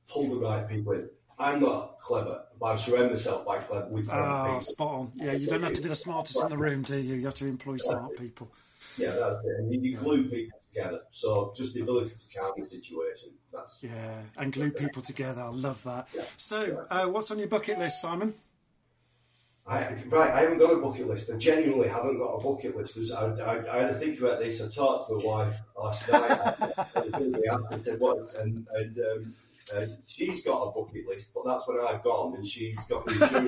[0.09, 1.09] pull the right people in.
[1.39, 4.61] I'm not clever, but I surround myself by clever with clever Ah, people.
[4.61, 5.11] spot on.
[5.15, 7.15] Yeah, you don't have to be the smartest in the room, do you?
[7.15, 8.51] You have to employ smart people.
[8.97, 9.59] Yeah, that's it.
[9.59, 11.01] And you, glue people together.
[11.11, 13.29] So just the ability to calm the situation.
[13.51, 15.41] That's Yeah, and glue people together.
[15.41, 16.07] I love that.
[16.15, 16.23] Yeah.
[16.37, 18.33] So, uh, what's on your bucket list, Simon?
[19.67, 21.29] I, right, I haven't got a bucket list.
[21.29, 22.97] I genuinely haven't got a bucket list.
[23.13, 24.59] I, I, I had to think about this.
[24.59, 26.63] I talked to my wife last night.
[27.71, 28.33] and said, what?
[28.35, 29.35] And, and um,
[29.75, 33.13] uh, she's got a bucket list, but that's when I've gone and she's got me
[33.29, 33.47] doing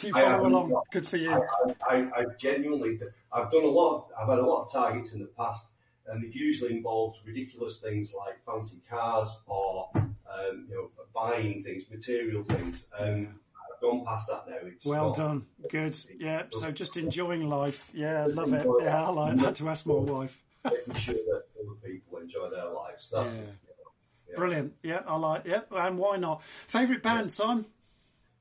[0.00, 0.70] you follow along.
[0.70, 1.30] got- Good for you.
[1.32, 2.98] I, I, I genuinely,
[3.32, 3.96] I've done a lot.
[3.96, 5.66] Of, I've had a lot of targets in the past,
[6.06, 11.84] and they've usually involved ridiculous things like fancy cars or um, you know buying things,
[11.90, 12.86] material things.
[12.98, 13.40] Um,
[13.72, 14.56] I've gone past that now.
[14.66, 15.46] It's Well not- done.
[15.68, 15.96] Good.
[16.18, 17.90] Yeah, so just enjoying life.
[17.94, 18.66] Yeah, love it.
[18.80, 20.42] Yeah, I like that to ask my wife.
[20.64, 23.10] making sure that other people enjoy their lives.
[23.12, 23.40] That's Yeah.
[23.40, 23.48] it.
[24.34, 24.38] Yeah.
[24.40, 24.72] Brilliant.
[24.82, 26.42] Yeah, I like Yeah, and why not?
[26.68, 27.66] Favourite band, Simon?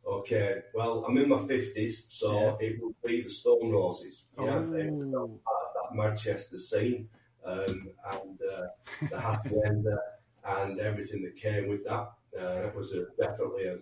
[0.05, 4.25] Okay, well, I'm in my 50s, so it would be the Stone Roses.
[4.37, 4.71] Yeah, Oh.
[4.73, 7.07] they were part of that Manchester scene,
[7.45, 8.67] um, and uh,
[9.09, 9.99] the happy ender
[10.43, 12.11] and everything that came with that.
[12.37, 13.77] Uh, it was a, definitely a,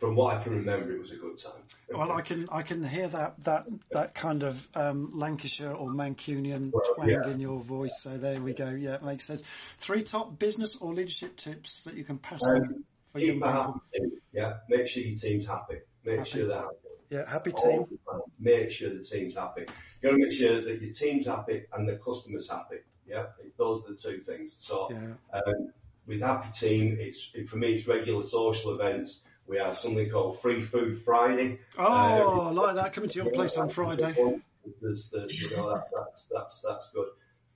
[0.00, 1.52] from what I can remember, it was a good time.
[1.92, 6.70] Well, I can I can hear that that that kind of um, Lancashire or Mancunian
[6.72, 7.28] Well, twang yeah.
[7.30, 8.00] in your voice.
[8.00, 8.68] So there we go.
[8.70, 9.42] Yeah, it makes sense.
[9.78, 13.44] Three top business or leadership tips that you can pass Um, on for young Keep
[13.44, 13.80] a people.
[13.94, 14.56] team, yeah.
[14.68, 15.76] Make sure your team's happy.
[16.04, 16.30] Make Happy.
[16.30, 16.76] sure they're happy.
[17.08, 17.86] Yeah, happy team.
[18.38, 19.62] Make sure the team's happy.
[19.62, 22.78] You got to make sure that your team's happy and the customer's happy.
[23.06, 23.26] Yeah,
[23.56, 24.56] those are the two things.
[24.60, 25.14] So Yeah.
[25.32, 25.72] um,
[26.06, 29.20] with happy team, it's it, for me it's regular social events.
[29.46, 31.60] We have something called Free Food Friday.
[31.78, 32.92] Oh, I like that.
[32.92, 34.14] Coming to your place on Friday.
[34.82, 37.08] There's the, you know, that, that's that's that's good.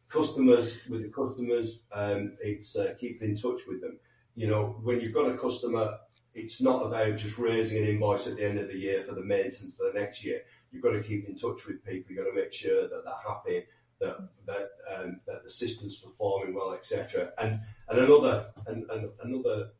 [0.09, 3.99] Customers with the customers, um, it's uh, keeping in touch with them.
[4.37, 5.99] You know, when you've got a customer,
[6.35, 9.25] it's not about just raising an invoice at the end of the year for the
[9.25, 10.43] maintenance for the next year.
[10.71, 12.13] You've got to keep in touch with people.
[12.13, 13.67] You've got to make sure that they're happy,
[14.01, 14.17] that
[14.47, 17.33] that um, that the system's performing well, etc.
[17.39, 19.71] And and another and, and another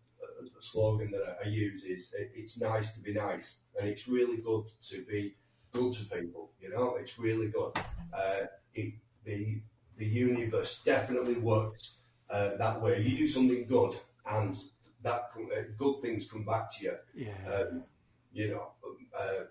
[0.63, 4.39] slogan that I, I use is it, it's nice to be nice, and it's really
[4.39, 5.37] good to be
[5.73, 6.51] good to people.
[6.61, 7.73] You know, it's really good.
[8.13, 8.95] Uh, it,
[9.25, 9.61] the
[9.97, 11.97] the universe definitely works
[12.31, 13.01] uh, that way.
[13.03, 13.97] You do something good,
[14.27, 14.57] and
[15.03, 16.95] that uh, good things come back to you.
[17.15, 17.53] Yeah.
[17.53, 17.85] Um,
[18.33, 18.73] you know,
[19.19, 19.45] uh,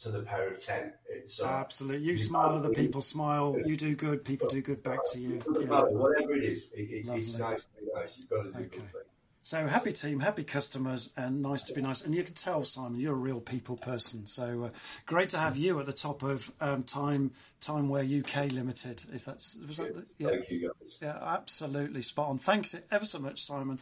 [0.00, 0.92] to the power of ten.
[1.08, 2.04] It's, uh, Absolutely.
[2.04, 3.56] You you smile, other people smile.
[3.64, 5.34] You do good, people do good back to you.
[5.34, 5.68] it doesn't Yeah.
[5.68, 8.16] matter, whatever it is, it, it, it's nice to be nice.
[8.18, 8.68] You've got to do Okay.
[8.68, 9.15] good things.
[9.46, 12.02] So happy team, happy customers, and nice to be nice.
[12.02, 14.26] And you can tell, Simon, you're a real people person.
[14.26, 14.70] So uh,
[15.06, 17.30] great to have you at the top of um, Time
[17.62, 19.04] Timeware UK Limited.
[19.14, 20.96] If that's was that the, yeah, Thank you guys.
[21.00, 22.38] yeah, absolutely spot on.
[22.38, 23.78] Thanks ever so much, Simon.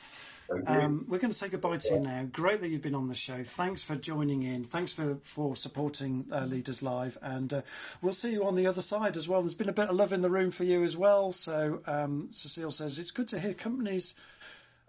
[0.50, 0.74] Thank you.
[0.74, 2.28] Um, we're going to say goodbye to you now.
[2.30, 3.42] Great that you've been on the show.
[3.42, 4.64] Thanks for joining in.
[4.64, 7.16] Thanks for, for supporting uh, Leaders Live.
[7.22, 7.62] And uh,
[8.02, 9.40] we'll see you on the other side as well.
[9.40, 11.32] There's been a bit of love in the room for you as well.
[11.32, 14.14] So um, Cecile says it's good to hear companies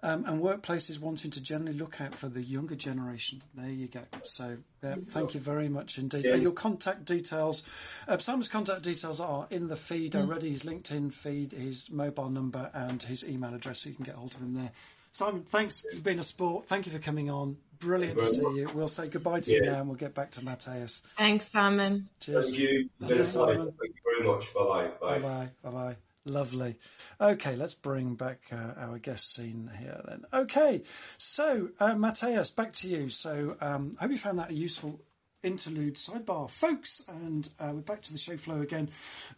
[0.04, 3.42] um, and workplaces wanting to generally look out for the younger generation.
[3.56, 4.02] There you go.
[4.24, 6.26] So yeah, thank you very much indeed.
[6.26, 6.34] Yeah.
[6.34, 7.64] Uh, your contact details,
[8.08, 10.52] uh, Simon's contact details are in the feed already.
[10.52, 14.34] His LinkedIn feed, his mobile number, and his email address, so you can get hold
[14.34, 14.72] of him there.
[15.12, 16.68] Simon, thanks for being a sport.
[16.68, 17.56] Thank you for coming on.
[17.80, 18.70] Brilliant to see you.
[18.74, 21.02] We'll say goodbye to you now, and we'll get back to Matias.
[21.18, 22.10] Thanks, Simon.
[22.20, 22.48] Cheers.
[22.48, 22.90] Thank you.
[23.00, 23.28] It's Cheers.
[23.30, 23.74] Simon.
[23.80, 24.54] Thank you very much.
[24.54, 25.20] Bye Bye bye.
[25.20, 25.50] bye.
[25.64, 25.96] Bye bye.
[26.28, 26.80] Lovely.
[27.22, 30.26] Okay, let's bring back uh, our guest scene here then.
[30.34, 30.82] Okay,
[31.20, 33.10] so uh, Matias, back to you.
[33.10, 35.00] So um, I hope you found that a useful
[35.44, 37.04] interlude sidebar, folks.
[37.08, 38.90] And uh, we're back to the show flow again,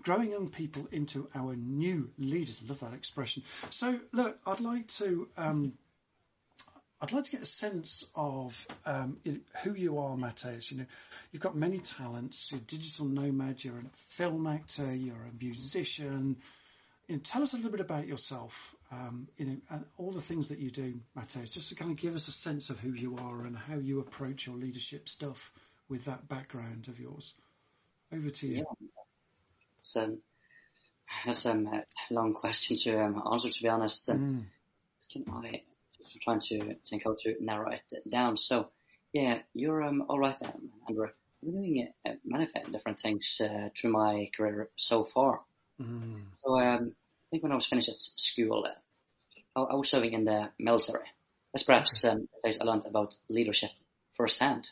[0.01, 2.63] growing young people into our new leaders.
[2.63, 3.43] I love that expression.
[3.69, 5.27] So look, I'd like to.
[5.35, 5.73] Um,
[6.99, 9.17] I'd like to get a sense of um,
[9.63, 10.71] who you are, Matias.
[10.71, 10.85] You know,
[11.31, 12.49] you've got many talents.
[12.49, 13.63] You're a digital nomad.
[13.63, 14.95] You're a film actor.
[14.95, 16.37] You're a musician.
[17.07, 20.21] You know, tell us a little bit about yourself um, you know, and all the
[20.21, 22.91] things that you do, Matias, just to kind of give us a sense of who
[22.91, 25.51] you are and how you approach your leadership stuff
[25.89, 27.35] with that background of yours.
[28.13, 28.57] Over to you.
[28.57, 28.87] Yeah.
[29.79, 30.19] It's, um,
[31.25, 31.83] that's um, a
[32.13, 34.09] long question to um, answer, to be honest.
[34.09, 34.45] Mm.
[35.11, 38.37] Can I, I'm trying to think how to narrow it down.
[38.37, 38.69] So,
[39.11, 41.07] yeah, you're um, all right, um, Andrew.
[41.43, 45.41] I'm doing uh, many different things uh, through my career so far.
[45.81, 46.23] Mm.
[46.43, 48.67] So, um, I think when I was finished at school,
[49.55, 51.05] I, I was serving in the military.
[51.53, 53.71] That's perhaps um, the place I learned about leadership
[54.11, 54.69] firsthand.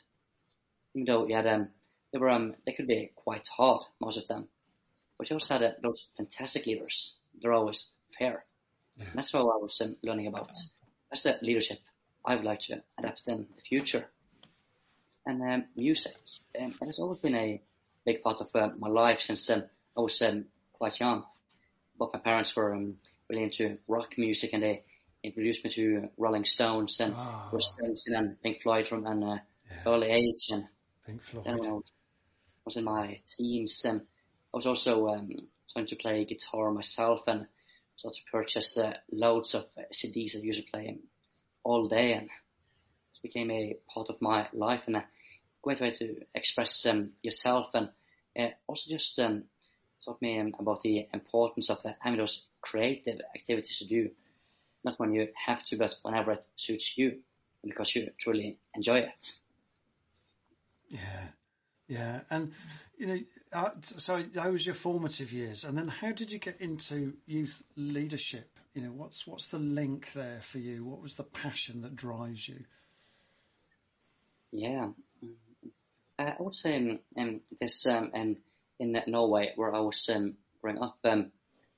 [0.93, 1.69] Even though you had, um,
[2.11, 4.47] they were, um, they could be quite hard, most of them.
[5.17, 7.15] But you also had uh, those fantastic leaders.
[7.41, 8.45] They're always fair.
[8.97, 9.05] Yeah.
[9.05, 10.55] And that's what I was um, learning about.
[11.09, 11.79] That's the leadership
[12.25, 14.05] I would like to adapt in the future.
[15.25, 16.15] And um, music,
[16.59, 17.61] um, it has always been a
[18.05, 19.63] big part of uh, my life since um,
[19.97, 20.45] I was um,
[20.77, 21.23] quite young.
[21.97, 22.95] but my parents were um,
[23.29, 24.83] really into rock music and they
[25.23, 29.37] introduced me to Rolling Stones and Ah, Bruce Springsteen and Pink Floyd from an uh,
[29.71, 30.49] yeah, early age.
[30.51, 30.65] And
[31.05, 31.45] Pink Floyd.
[31.45, 31.79] then when I
[32.65, 34.01] was, in my teens, um,
[34.53, 35.29] I was also um,
[35.67, 37.47] starting to play guitar myself and
[37.95, 40.97] started to purchase uh, loads of uh, CDs I used to play
[41.63, 45.05] all day and it became a part of my life and a
[45.61, 47.89] great way to express um, yourself and
[48.37, 49.45] uh, also just um,
[50.05, 54.11] taught me um, about the importance of uh, having those creative activities to do,
[54.83, 57.19] not when you have to, but whenever it suits you
[57.63, 59.33] because you truly enjoy it.
[60.89, 61.27] Yeah,
[61.87, 62.53] yeah, and
[62.97, 63.19] you know,
[63.51, 68.49] uh, so those your formative years, and then how did you get into youth leadership?
[68.73, 70.83] You know, what's what's the link there for you?
[70.85, 72.63] What was the passion that drives you?
[74.51, 74.89] Yeah,
[76.19, 78.37] uh, I would say um, um, this um, um,
[78.79, 81.31] in Norway where I was um, growing up, um,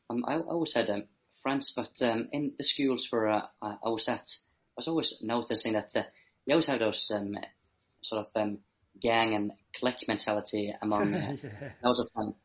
[0.09, 1.03] um, I, I always had um,
[1.41, 4.27] friends, but um, in the schools where uh, I I was at,
[4.75, 6.03] I was always noticing that uh,
[6.45, 7.37] we always have those um,
[8.01, 8.59] sort of um,
[8.99, 11.69] gang and clique mentality among uh, yeah.
[11.83, 12.35] loads of them.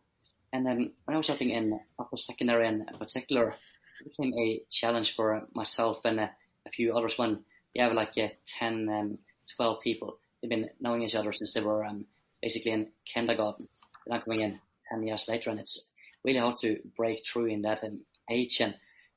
[0.53, 3.55] And then when I was starting in upper secondary in particular,
[4.01, 6.29] it became a challenge for myself and uh,
[6.67, 7.45] a few others when
[7.75, 8.29] you have like uh,
[8.59, 9.19] 10, um,
[9.57, 10.19] 12 people.
[10.41, 12.05] They've been knowing each other since they were um,
[12.43, 13.69] basically in kindergarten.
[14.07, 15.87] Not coming in 10 years later and it's
[16.25, 18.01] really hard to break through in that um,
[18.31, 18.61] age.
[18.61, 18.75] And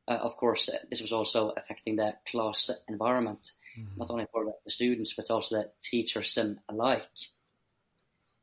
[0.07, 3.97] uh, of course, uh, this was also affecting the class environment, Mhm.
[3.97, 7.07] not only for the students, but also the teachers um, alike.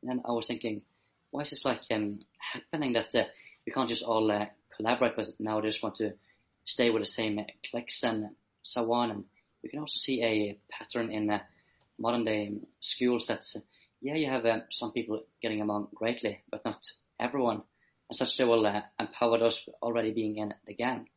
[0.02, 0.82] And I was thinking,
[1.30, 3.24] why is this like um, happening that uh,
[3.66, 6.14] we can't just all uh, collaborate, but now they just want to
[6.64, 8.30] stay with the same uh, cliques and
[8.62, 9.10] so on.
[9.10, 9.24] And
[9.62, 11.40] we can also see a pattern in uh,
[11.98, 13.60] modern day um, schools that, uh,
[14.02, 16.84] yeah, you have um, some people getting along greatly, but not
[17.18, 17.62] everyone.
[18.10, 21.08] And such they will uh, empower those already being in the gang.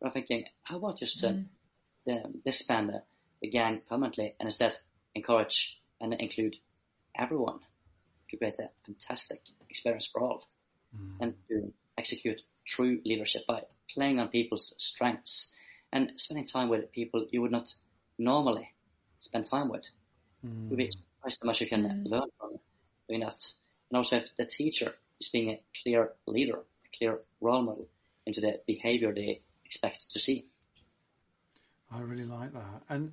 [0.00, 1.32] But I'm thinking, how about just uh,
[2.06, 3.02] the, disband the,
[3.42, 4.76] the gang permanently and instead
[5.14, 6.56] encourage and include
[7.14, 7.58] everyone
[8.30, 10.46] to create a fantastic experience for all
[10.96, 11.16] Mm.
[11.20, 13.62] and to execute true leadership by
[13.94, 15.52] playing on people's strengths
[15.92, 17.72] and spending time with people you would not
[18.18, 18.72] normally
[19.20, 19.84] spend time with.
[20.70, 20.90] You'd be
[21.20, 22.10] Surprised how much you can Mm.
[22.10, 22.58] learn from
[23.06, 23.52] doing that.
[23.90, 27.88] And also if the teacher is being a clear leader, a clear role model
[28.24, 30.46] into the behavior they expect to see.
[31.90, 32.82] I really like that.
[32.88, 33.12] And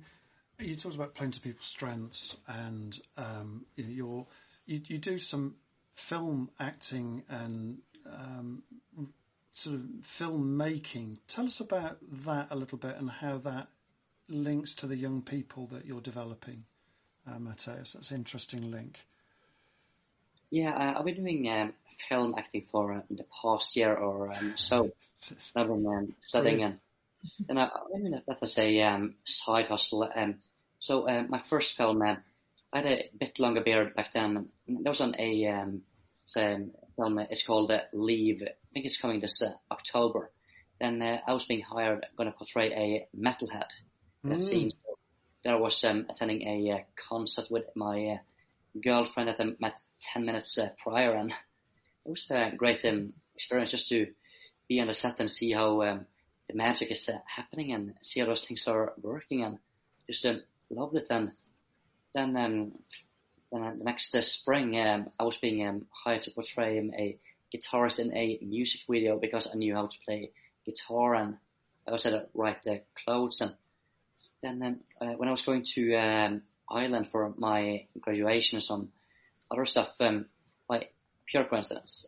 [0.58, 4.26] you talked about playing to people's strengths, and um, you know, you're,
[4.66, 5.56] you you do some
[5.96, 8.62] film acting and um,
[9.52, 11.18] sort of filmmaking.
[11.28, 13.68] Tell us about that a little bit and how that
[14.28, 16.64] links to the young people that you're developing,
[17.28, 17.92] uh, Matias.
[17.94, 18.98] That's an interesting link.
[20.50, 21.72] Yeah, uh, I've been doing um,
[22.08, 24.90] film acting for uh, the past year or um, so.
[25.56, 26.78] I've been um, studying and
[27.48, 30.08] and I, I mean that, as a um, side hustle.
[30.14, 30.36] Um,
[30.78, 32.16] so uh, my first film, uh,
[32.72, 34.48] I had a bit longer beard back then.
[34.68, 35.82] That was on a um,
[36.36, 37.18] um, film.
[37.18, 38.42] It's called uh, Leave.
[38.42, 40.30] I think it's coming this uh, October.
[40.80, 43.66] Then uh, I was being hired, going to portray a metalhead.
[44.24, 44.40] That Mm.
[44.40, 44.70] scene.
[45.46, 48.18] I was um, attending a uh, concert with my uh,
[48.80, 51.36] girlfriend that I met ten minutes uh, prior, and it
[52.08, 54.08] was a great um, experience just to
[54.68, 56.06] be on the set and see how um,
[56.48, 59.58] the magic is uh, happening and see how those things are working and
[60.06, 61.08] just um, loved it.
[61.10, 61.32] And
[62.14, 62.72] then, um,
[63.52, 67.18] then uh, the next uh, spring, um, I was being hired to portray a
[67.54, 70.32] guitarist in a music video because I knew how to play
[70.64, 71.36] guitar and
[71.86, 73.40] I also had the clothes.
[73.40, 73.54] And
[74.42, 78.88] then um, uh, when I was going to um, Ireland for my graduation and some
[79.50, 80.26] other stuff, um,
[80.68, 80.88] by
[81.26, 82.06] pure coincidence,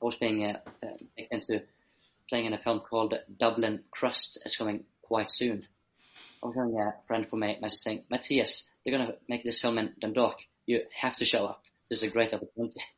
[0.00, 0.88] I was being uh, uh,
[1.30, 1.62] into
[2.28, 4.42] playing in a film called Dublin Crust.
[4.44, 5.66] It's coming quite soon.
[6.42, 9.60] I was having a friend from my message saying, Matias, they're going to make this
[9.60, 10.40] film in Dundalk.
[10.66, 11.64] You have to show up.
[11.88, 12.80] This is a great opportunity.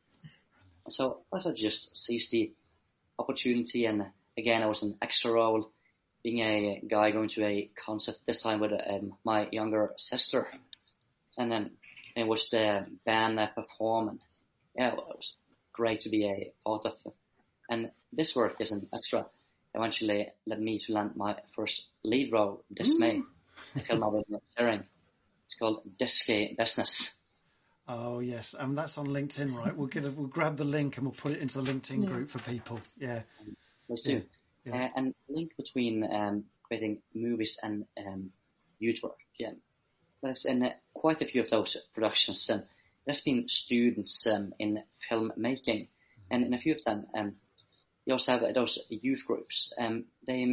[0.89, 2.53] So I just seized the
[3.19, 3.85] opportunity.
[3.85, 4.05] And
[4.37, 5.69] again, I was an extra role,
[6.23, 10.47] being a guy going to a concert this time with um, my younger sister.
[11.37, 11.71] And then
[12.15, 14.09] it was the band that performed.
[14.09, 14.19] And
[14.75, 15.35] yeah, it was
[15.73, 16.93] great to be a part of.
[17.05, 17.13] It.
[17.69, 19.25] And this work is an extra.
[19.73, 23.21] Eventually led me to land my first lead role this May.
[23.75, 24.23] The film I was
[24.57, 24.83] sharing.
[25.45, 27.17] It's called Disky Business.
[27.87, 29.75] Oh yes, and um, that's on LinkedIn, right?
[29.75, 32.09] We'll get a, we'll grab the link and we'll put it into the LinkedIn yeah.
[32.09, 32.81] group for people.
[32.97, 33.21] Yeah.
[33.87, 34.13] Let's do.
[34.13, 34.19] Yeah.
[34.73, 38.31] Uh, and the link between um, creating movies and um,
[38.79, 39.17] youth work.
[39.39, 39.51] Yeah.
[40.21, 42.49] There's in uh, quite a few of those productions.
[42.49, 42.63] Um,
[43.05, 45.87] there's been students um, in filmmaking,
[46.29, 47.35] and in a few of them, um,
[48.05, 49.73] you also have those youth groups.
[49.77, 50.43] Um, they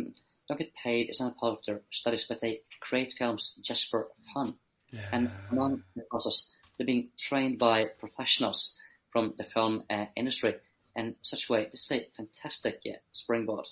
[0.48, 4.08] don't get paid; it's not part of their studies, but they create films just for
[4.34, 4.54] fun.
[4.92, 5.08] Yeah.
[5.12, 8.76] And along the process, they're being trained by professionals
[9.10, 10.56] from the film uh, industry
[10.94, 11.68] in such a way.
[11.70, 13.66] This is a fantastic uh, springboard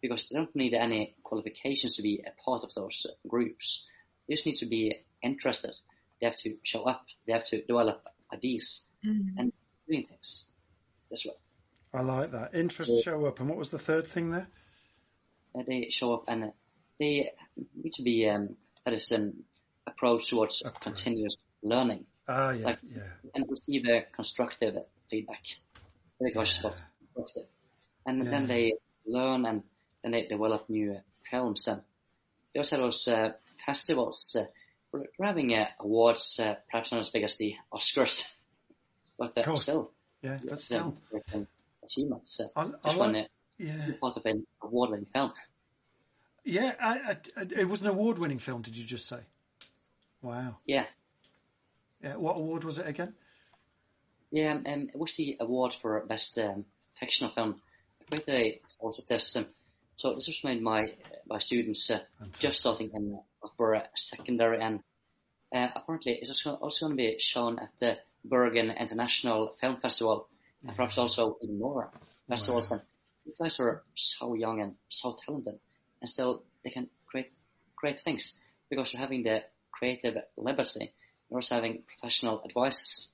[0.00, 3.86] because they don't need any qualifications to be a part of those groups.
[4.28, 5.72] They just need to be interested.
[6.20, 7.04] They have to show up.
[7.26, 9.38] They have to develop ideas mm-hmm.
[9.38, 9.52] and
[9.88, 10.50] doing things
[11.10, 11.34] this way.
[11.94, 12.54] I like that.
[12.54, 13.40] Interest show up.
[13.40, 14.48] And what was the third thing there?
[15.58, 16.50] Uh, they show up and uh,
[16.98, 17.30] they
[17.74, 19.44] need to be um, that is an
[19.86, 20.76] approach towards okay.
[20.80, 22.04] continuous learning.
[22.28, 23.02] Ah, yeah, like, yeah.
[23.34, 24.76] And receive a constructive
[25.08, 25.44] feedback.
[26.18, 26.34] Very yeah.
[26.34, 26.86] constructive.
[28.04, 28.30] And yeah.
[28.30, 28.74] then they
[29.06, 29.62] learn and
[30.06, 31.66] then they develop new films.
[31.66, 31.82] And
[32.54, 33.32] they also have those uh,
[33.64, 34.36] festivals.
[34.38, 34.44] Uh,
[34.92, 38.32] we're, having uh, awards, uh, perhaps not as big as the Oscars,
[39.18, 39.90] but uh, still.
[40.22, 40.96] Yeah, but still.
[41.34, 41.48] Um,
[41.82, 42.40] achievements.
[42.40, 43.28] Uh, I, I like, uh,
[43.58, 43.90] yeah.
[44.00, 45.32] part of an award-winning film.
[46.44, 48.62] Yeah, I, I, it was an award-winning film.
[48.62, 49.18] Did you just say?
[50.22, 50.58] Wow.
[50.66, 50.84] Yeah.
[52.02, 52.16] Yeah.
[52.16, 53.14] What award was it again?
[54.30, 57.60] Yeah, um, it was the award for best um, fictional film.
[58.08, 59.34] Created a of this.
[59.34, 59.46] Um,
[59.96, 60.92] so this was made by
[61.26, 62.00] by students uh,
[62.38, 64.80] just starting in upper secondary, and
[65.54, 70.28] uh, apparently it's also going to be shown at the Bergen International Film Festival,
[70.62, 70.68] yeah.
[70.68, 71.90] and perhaps also in more
[72.28, 72.70] festivals.
[72.70, 72.76] Wow.
[72.76, 72.86] And
[73.24, 75.58] these guys are so young and so talented,
[76.00, 77.32] and still they can create
[77.74, 78.38] great things
[78.68, 80.92] because they're having the creative liberty.
[81.28, 83.12] They're also having professional advices.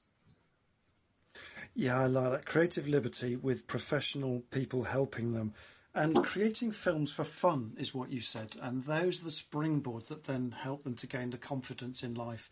[1.75, 2.45] Yeah, I like that.
[2.45, 5.55] Creative liberty with professional people helping them.
[5.95, 8.57] And creating films for fun is what you said.
[8.61, 12.49] And those are the springboards that then help them to gain the confidence in life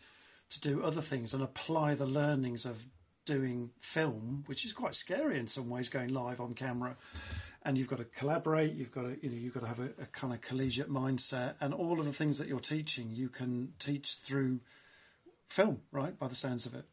[0.51, 2.77] to do other things and apply the learnings of
[3.25, 6.95] doing film, which is quite scary in some ways, going live on camera.
[7.63, 8.73] And you've got to collaborate.
[8.73, 11.55] You've got to, you know, you've got to have a, a kind of collegiate mindset,
[11.61, 14.59] and all of the things that you're teaching, you can teach through
[15.49, 16.17] film, right?
[16.17, 16.85] By the sounds of it.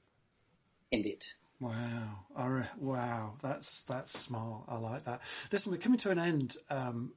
[0.91, 1.25] Indeed.
[1.61, 2.21] Wow!
[2.79, 3.35] Wow!
[3.43, 4.65] That's that's smart.
[4.69, 5.21] I like that.
[5.51, 7.13] Listen, we're coming to an end um,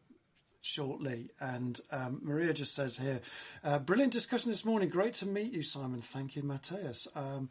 [0.61, 3.21] shortly, and um, Maria just says here,
[3.63, 4.89] uh, brilliant discussion this morning.
[4.89, 6.01] Great to meet you, Simon.
[6.01, 7.07] Thank you, Matias.
[7.15, 7.49] Um,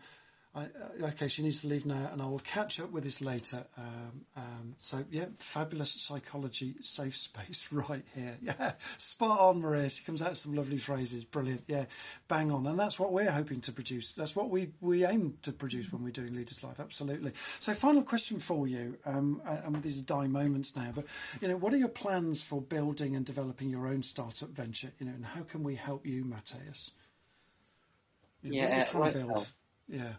[0.52, 3.20] I, uh, okay, she needs to leave now, and I will catch up with this
[3.20, 3.64] later.
[3.78, 8.36] Um, um, so yeah, fabulous psychology safe space right here.
[8.42, 9.88] Yeah, spot on, Maria.
[9.88, 11.22] She comes out with some lovely phrases.
[11.22, 11.62] Brilliant.
[11.68, 11.84] Yeah,
[12.26, 12.66] bang on.
[12.66, 14.12] And that's what we're hoping to produce.
[14.14, 16.80] That's what we we aim to produce when we're doing Leaders Live.
[16.80, 17.32] Absolutely.
[17.60, 21.04] So final question for you, um, and these are dying moments now, but
[21.40, 24.90] you know, what are your plans for building and developing your own startup venture?
[24.98, 26.90] You know, and how can we help you, Matias?
[28.42, 29.14] Know, yeah, right.
[29.90, 30.12] Yeah.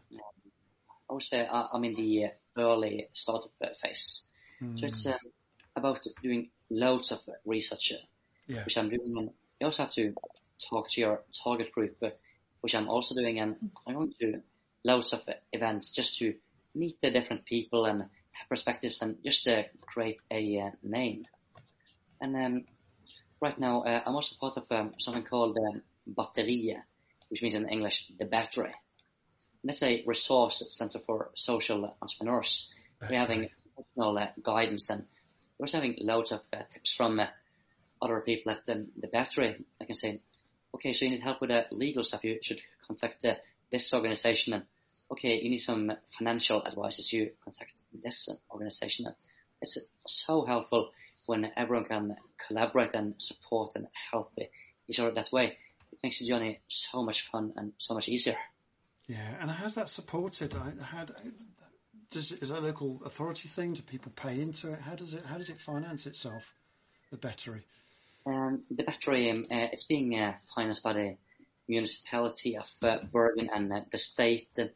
[1.10, 3.52] I would say I'm in the early startup
[3.82, 4.28] phase.
[4.62, 4.80] Mm.
[4.80, 5.18] So it's uh,
[5.76, 7.94] about doing loads of research,
[8.48, 8.64] yeah.
[8.64, 9.18] which I'm doing.
[9.18, 10.14] And you also have to
[10.70, 12.04] talk to your target group,
[12.62, 13.40] which I'm also doing.
[13.40, 14.42] And I'm going to
[14.84, 16.36] loads of events just to
[16.76, 18.06] meet the different people and
[18.50, 21.26] perspectives and just to create a uh, name.
[22.20, 22.66] And um,
[23.40, 26.76] right now, uh, I'm also part of um, something called um, Batterie,
[27.30, 28.72] which means in English, the battery
[29.64, 32.72] let's say resource center for social entrepreneurs.
[33.00, 35.06] That's we're having professional uh, guidance and
[35.58, 37.28] we're also having loads of uh, tips from uh,
[38.02, 39.64] other people at um, the battery.
[39.80, 40.20] I can say,
[40.74, 42.24] okay, so you need help with uh, legal stuff.
[42.24, 43.36] You should contact uh,
[43.72, 44.54] this organization.
[44.54, 44.64] And
[45.12, 47.14] okay, you need some financial advice.
[47.14, 49.06] You contact this organization.
[49.06, 49.16] And
[49.62, 50.92] it's so helpful
[51.28, 52.16] when everyone can
[52.48, 54.34] collaborate and support and help
[54.88, 55.58] each other that way.
[55.92, 58.38] It makes the journey so much fun and so much easier.
[59.12, 60.56] Yeah, and how's that supported?
[62.12, 63.74] Does is that a local authority thing?
[63.74, 64.80] Do people pay into it?
[64.80, 66.54] How does it how does it finance itself?
[67.12, 67.66] the Battery?
[68.26, 71.18] Um, the battery um, uh, it's being uh, financed by the
[71.68, 74.48] municipality of uh, Bergen and the state.
[74.58, 74.68] Uh,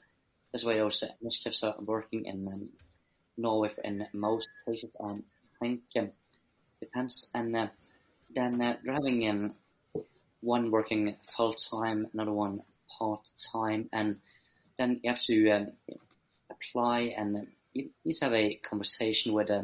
[0.52, 2.70] that's why those initiatives are working in um,
[3.38, 4.92] Norway in most places.
[5.00, 5.24] Um,
[5.62, 6.10] I think um,
[6.82, 7.32] depends.
[7.34, 7.68] And uh,
[8.34, 9.54] then uh, they're having um,
[10.42, 12.62] one working full time, another one
[13.00, 14.18] part time, and
[14.78, 15.68] then you have to um,
[16.50, 19.64] apply and you need to have a conversation with uh,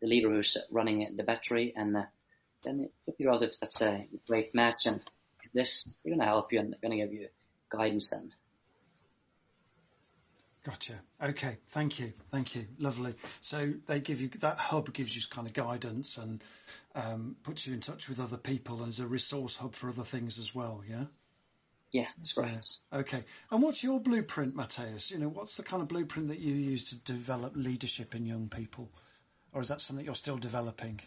[0.00, 2.02] the leader who's running the battery, and uh,
[2.62, 5.00] then figure out if that's a great match and
[5.54, 7.28] this they're going to help you and they're going to give you
[7.70, 8.32] guidance and
[10.64, 10.94] Gotcha.
[11.20, 11.56] Okay.
[11.70, 12.12] Thank you.
[12.28, 12.66] Thank you.
[12.78, 13.14] Lovely.
[13.40, 16.40] So they give you that hub gives you kind of guidance and
[16.94, 20.04] um, puts you in touch with other people and is a resource hub for other
[20.04, 20.84] things as well.
[20.88, 21.06] Yeah.
[21.92, 22.66] Yeah, that's right.
[22.92, 23.22] Okay.
[23.50, 25.10] And what's your blueprint, Matias?
[25.10, 28.48] You know, what's the kind of blueprint that you use to develop leadership in young
[28.48, 28.88] people,
[29.52, 31.00] or is that something you're still developing?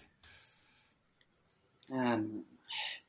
[1.92, 2.44] Um,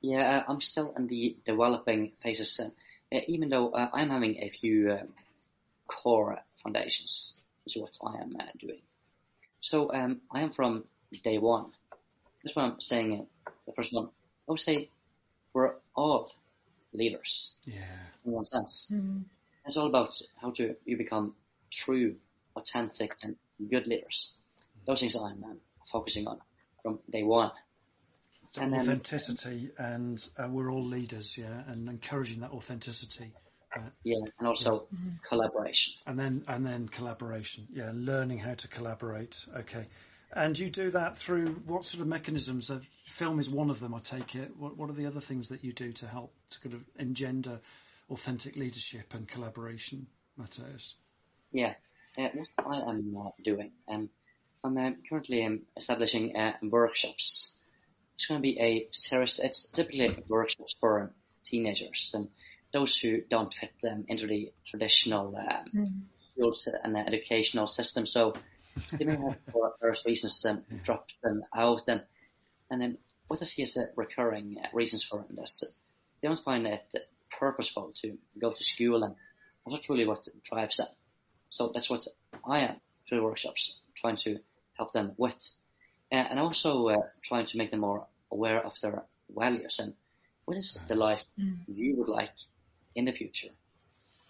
[0.00, 2.60] yeah, I'm still in the developing phases.
[2.60, 5.08] Uh, even though uh, I'm having a few um,
[5.86, 8.80] core foundations, which is what I am uh, doing.
[9.60, 10.84] So um, I am from
[11.22, 11.72] day one.
[12.42, 13.26] That's what I'm saying.
[13.46, 14.06] Uh, the first one,
[14.48, 14.88] I would say,
[15.52, 16.32] we're all
[16.92, 17.56] leaders.
[17.64, 17.82] Yeah.
[18.24, 19.24] In one sense, Mm.
[19.64, 21.34] it's all about how to you become
[21.70, 22.16] true,
[22.54, 23.36] authentic, and
[23.68, 24.34] good leaders.
[24.86, 25.60] Those things I'm um,
[25.90, 26.40] focusing on
[26.82, 27.50] from day one.
[28.50, 33.32] So And then- authenticity, and uh, we're all leaders, yeah, and encouraging that authenticity,
[34.04, 34.86] Yeah, and also
[35.22, 35.94] collaboration.
[36.06, 39.44] and then and then collaboration, yeah, learning how to collaborate.
[39.54, 39.86] Okay,
[40.32, 42.70] and you do that through what sort of mechanisms?
[42.70, 44.56] Uh, film is one of them, I take it.
[44.56, 47.60] What what are the other things that you do to help to kind of engender
[48.10, 50.06] authentic leadership and collaboration,
[50.36, 50.96] Matias?
[51.52, 51.74] Yeah,
[52.18, 54.10] uh, what I am uh, doing, um,
[54.64, 57.56] I'm uh, currently um, establishing uh, workshops.
[58.14, 59.38] It's going to be a series.
[59.38, 61.12] It's typically workshops for
[61.44, 62.28] teenagers and
[62.72, 66.02] those who don't fit um, into the traditional um, Mm.
[66.32, 68.06] schools and uh, educational system.
[68.06, 68.34] So
[68.92, 71.88] they may have for various reasons um, dropped them out.
[71.88, 72.02] And
[72.70, 72.98] and then
[73.28, 75.70] what I see as uh, recurring uh, reasons for this, uh,
[76.20, 76.94] they don't find it
[77.38, 79.14] purposeful to go to school, and
[79.64, 80.88] that's not really what drives them.
[81.50, 82.06] So that's what
[82.44, 84.38] I am through the workshops, trying to
[84.76, 85.50] help them with.
[86.12, 89.94] Uh, and also uh, trying to make them more aware of their values and
[90.44, 91.58] what is the life Mm.
[91.66, 92.34] you would like
[92.94, 93.50] in the future.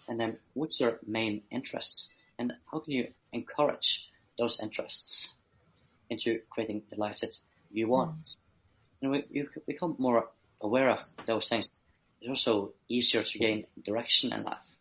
[0.08, 4.08] And then what's your main interests and how can you encourage
[4.38, 5.36] those interests
[6.10, 7.38] into creating the life that
[7.70, 8.36] you want.
[9.02, 10.28] And when you become more
[10.60, 11.70] aware of those things,
[12.20, 14.76] it's also easier to gain direction in life.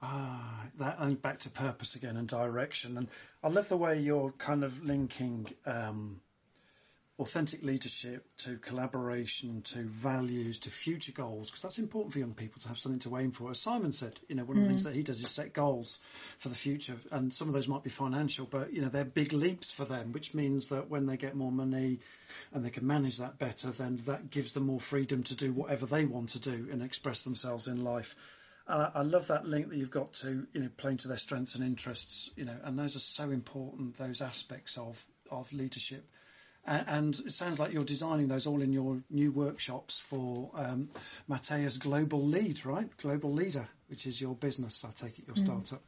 [0.00, 2.96] Ah, that and back to purpose again and direction.
[2.96, 3.08] And
[3.42, 6.20] I love the way you're kind of linking um,
[7.18, 12.60] authentic leadership to collaboration, to values, to future goals, because that's important for young people
[12.62, 13.50] to have something to aim for.
[13.50, 14.84] As Simon said, you know, one of the things mm.
[14.84, 15.98] that he does is set goals
[16.38, 19.32] for the future, and some of those might be financial, but you know, they're big
[19.32, 21.98] leaps for them, which means that when they get more money
[22.52, 25.86] and they can manage that better, then that gives them more freedom to do whatever
[25.86, 28.14] they want to do and express themselves in life.
[28.68, 31.16] And I, I love that link that you've got to, you know, playing to their
[31.16, 35.02] strengths and interests, you know, and those are so important, those aspects of,
[35.32, 36.04] of leadership.
[36.66, 40.88] A- And it sounds like you're designing those all in your new workshops for um,
[41.26, 42.88] Matias Global Lead, right?
[42.98, 45.82] Global Leader, which is your business, I take it, your startup.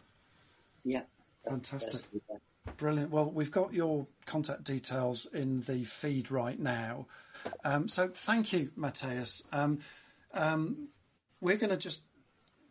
[0.85, 1.03] Yeah.
[1.45, 2.11] that's- Fantastic.
[2.29, 2.41] that's-
[2.77, 3.11] Brilliant.
[3.11, 7.07] Well, we've got your contact details in the feed right now.
[7.65, 9.43] Um, so thank you, Matias.
[9.51, 9.81] Um,
[10.33, 10.89] um,
[11.41, 12.03] we're going to just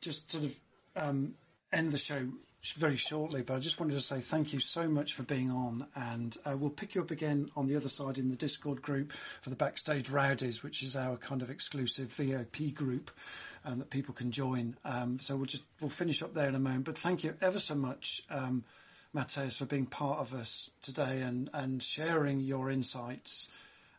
[0.02, 0.60] just sort of
[0.96, 1.34] um,
[1.74, 2.32] end the show sh-
[2.68, 5.88] very shortly, but I just wanted to say thank you so much for being on,
[5.96, 9.14] and uh, we'll pick you up again on the other side in the Discord group
[9.42, 13.12] for the Backstage Rowdies, which is our kind of exclusive VIP group
[13.64, 14.76] um, that people can join.
[14.84, 16.86] Um, so we'll just we'll finish up there in a moment.
[16.86, 18.24] But thank you ever so much.
[18.30, 18.66] Um,
[19.14, 23.50] Matias, for being part of us today and, and sharing your insights.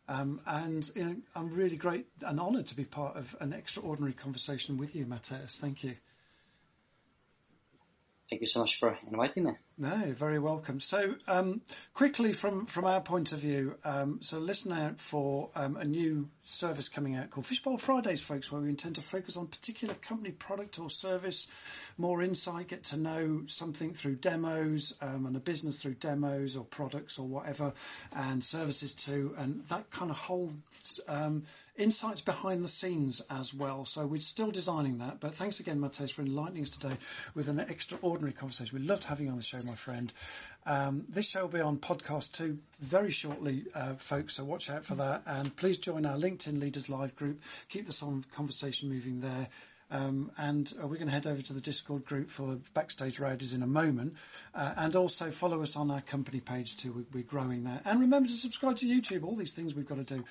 [0.09, 4.13] Um, and you know, I'm really great and honoured to be part of an extraordinary
[4.13, 5.57] conversation with you, Matias.
[5.57, 5.97] Thank you.
[8.31, 9.53] Thank you so much for inviting me.
[9.77, 10.79] No, very welcome.
[10.79, 11.63] So, um,
[11.95, 16.29] quickly from, from our point of view, um, so listen out for um, a new
[16.45, 20.31] service coming out called Fishbowl Fridays, folks, where we intend to focus on particular company
[20.31, 21.49] product or service,
[21.99, 26.63] more insight, get to know something through demos um, and a business through demos or
[26.65, 27.73] products or whatever,
[28.15, 30.53] and services too, and that kind of whole
[31.09, 31.43] um,
[31.77, 33.85] insights behind the scenes as well.
[33.85, 35.21] So we're still designing that.
[35.21, 36.97] But thanks again, Matias, for enlightening us today
[37.35, 38.79] with an extraordinary conversation.
[38.79, 40.13] We loved having you on the show, my friend.
[40.67, 44.35] Um, this show will be on podcast too very shortly, uh, folks.
[44.35, 45.23] So watch out for that.
[45.27, 47.41] And please join our LinkedIn Leaders Live group.
[47.69, 49.49] Keep this on conversation moving there.
[49.91, 53.55] Um, and uh, we're going to head over to the Discord group for Backstage Rowdies
[53.55, 54.15] in a moment.
[54.55, 57.07] Uh, and also follow us on our company page too.
[57.13, 57.81] We're growing there.
[57.85, 59.25] And remember to subscribe to YouTube.
[59.25, 60.25] All these things we've got to do.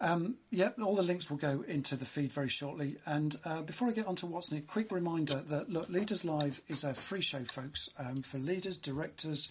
[0.00, 2.96] Um, yeah, all the links will go into the feed very shortly.
[3.06, 6.60] And uh, before I get on to what's new, quick reminder that look, Leaders Live
[6.68, 9.48] is a free show, folks, um, for leaders, directors,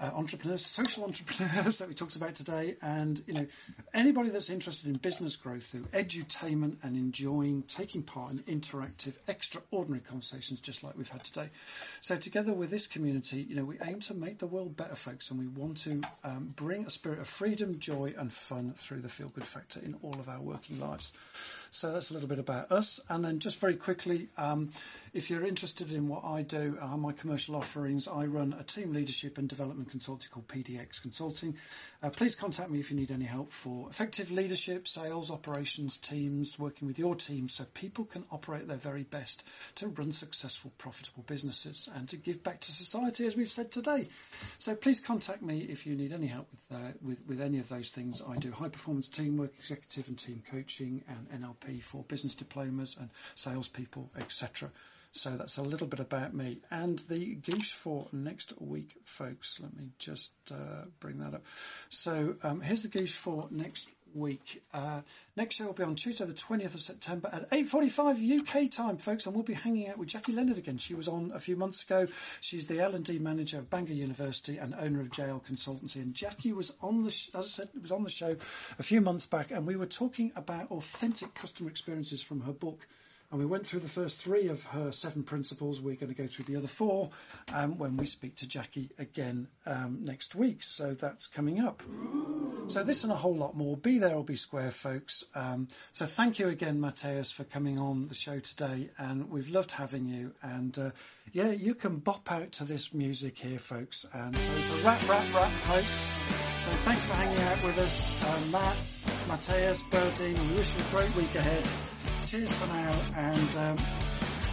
[0.00, 3.46] uh, entrepreneurs, social entrepreneurs that we talked about today, and you know
[3.94, 10.00] anybody that's interested in business growth through edutainment and enjoying taking part in interactive, extraordinary
[10.00, 11.48] conversations just like we've had today.
[12.00, 15.30] So together with this community, you know we aim to make the world better, folks,
[15.30, 19.08] and we want to um, bring a spirit of freedom, joy, and fun through the
[19.08, 21.12] feel good factor in all of our working lives.
[21.76, 23.00] So that's a little bit about us.
[23.10, 24.70] And then just very quickly, um,
[25.12, 28.94] if you're interested in what I do, uh, my commercial offerings, I run a team
[28.94, 31.56] leadership and development consulting called PDX Consulting.
[32.02, 36.58] Uh, please contact me if you need any help for effective leadership, sales, operations, teams,
[36.58, 39.44] working with your team so people can operate their very best
[39.74, 44.08] to run successful, profitable businesses and to give back to society, as we've said today.
[44.56, 47.68] So please contact me if you need any help with, uh, with, with any of
[47.68, 48.22] those things.
[48.26, 53.10] I do high performance teamwork, executive and team coaching and NLP for business diplomas and
[53.34, 54.70] salespeople, etc.
[55.12, 56.60] So that's a little bit about me.
[56.70, 59.60] And the Guiche for next week, folks.
[59.60, 61.44] Let me just uh, bring that up.
[61.88, 64.62] So um, here's the Guiche for next week.
[64.72, 65.02] Uh,
[65.36, 69.26] next show will be on Tuesday, the 20th of September at 8:45 UK time, folks,
[69.26, 70.78] and we'll be hanging out with Jackie Leonard again.
[70.78, 72.08] She was on a few months ago.
[72.40, 75.96] She's the L&D manager of Bangor University and owner of JL Consultancy.
[75.96, 78.36] And Jackie was on the, sh- as I said, was on the show
[78.78, 82.86] a few months back, and we were talking about authentic customer experiences from her book
[83.30, 85.80] and we went through the first three of her seven principles.
[85.80, 87.10] We're going to go through the other four
[87.52, 90.62] um, when we speak to Jackie again um, next week.
[90.62, 91.82] So that's coming up.
[92.68, 93.76] So this and a whole lot more.
[93.76, 95.24] Be there or be square, folks.
[95.34, 98.90] Um, so thank you again, Matias, for coming on the show today.
[98.98, 100.32] And we've loved having you.
[100.42, 100.90] And uh,
[101.32, 104.06] yeah, you can bop out to this music here, folks.
[104.12, 106.10] And so it's a rap, rap, rap, folks.
[106.64, 108.76] So thanks for hanging out with us, uh, Matt,
[109.28, 110.48] Matias, Berdine.
[110.48, 111.68] We wish you a great week ahead
[112.28, 113.78] cheers for now, and um,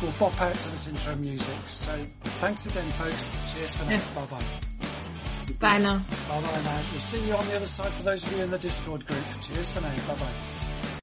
[0.01, 1.55] we'll pop out to this intro music.
[1.65, 2.05] So
[2.39, 3.31] thanks again, folks.
[3.53, 3.91] Cheers for now.
[3.91, 4.03] Yeah.
[4.15, 4.43] Bye bye.
[5.59, 5.97] Bye now.
[6.29, 6.81] Bye bye now.
[6.91, 9.23] We'll see you on the other side for those of you in the Discord group.
[9.41, 9.95] Cheers for now.
[10.07, 10.59] Bye bye.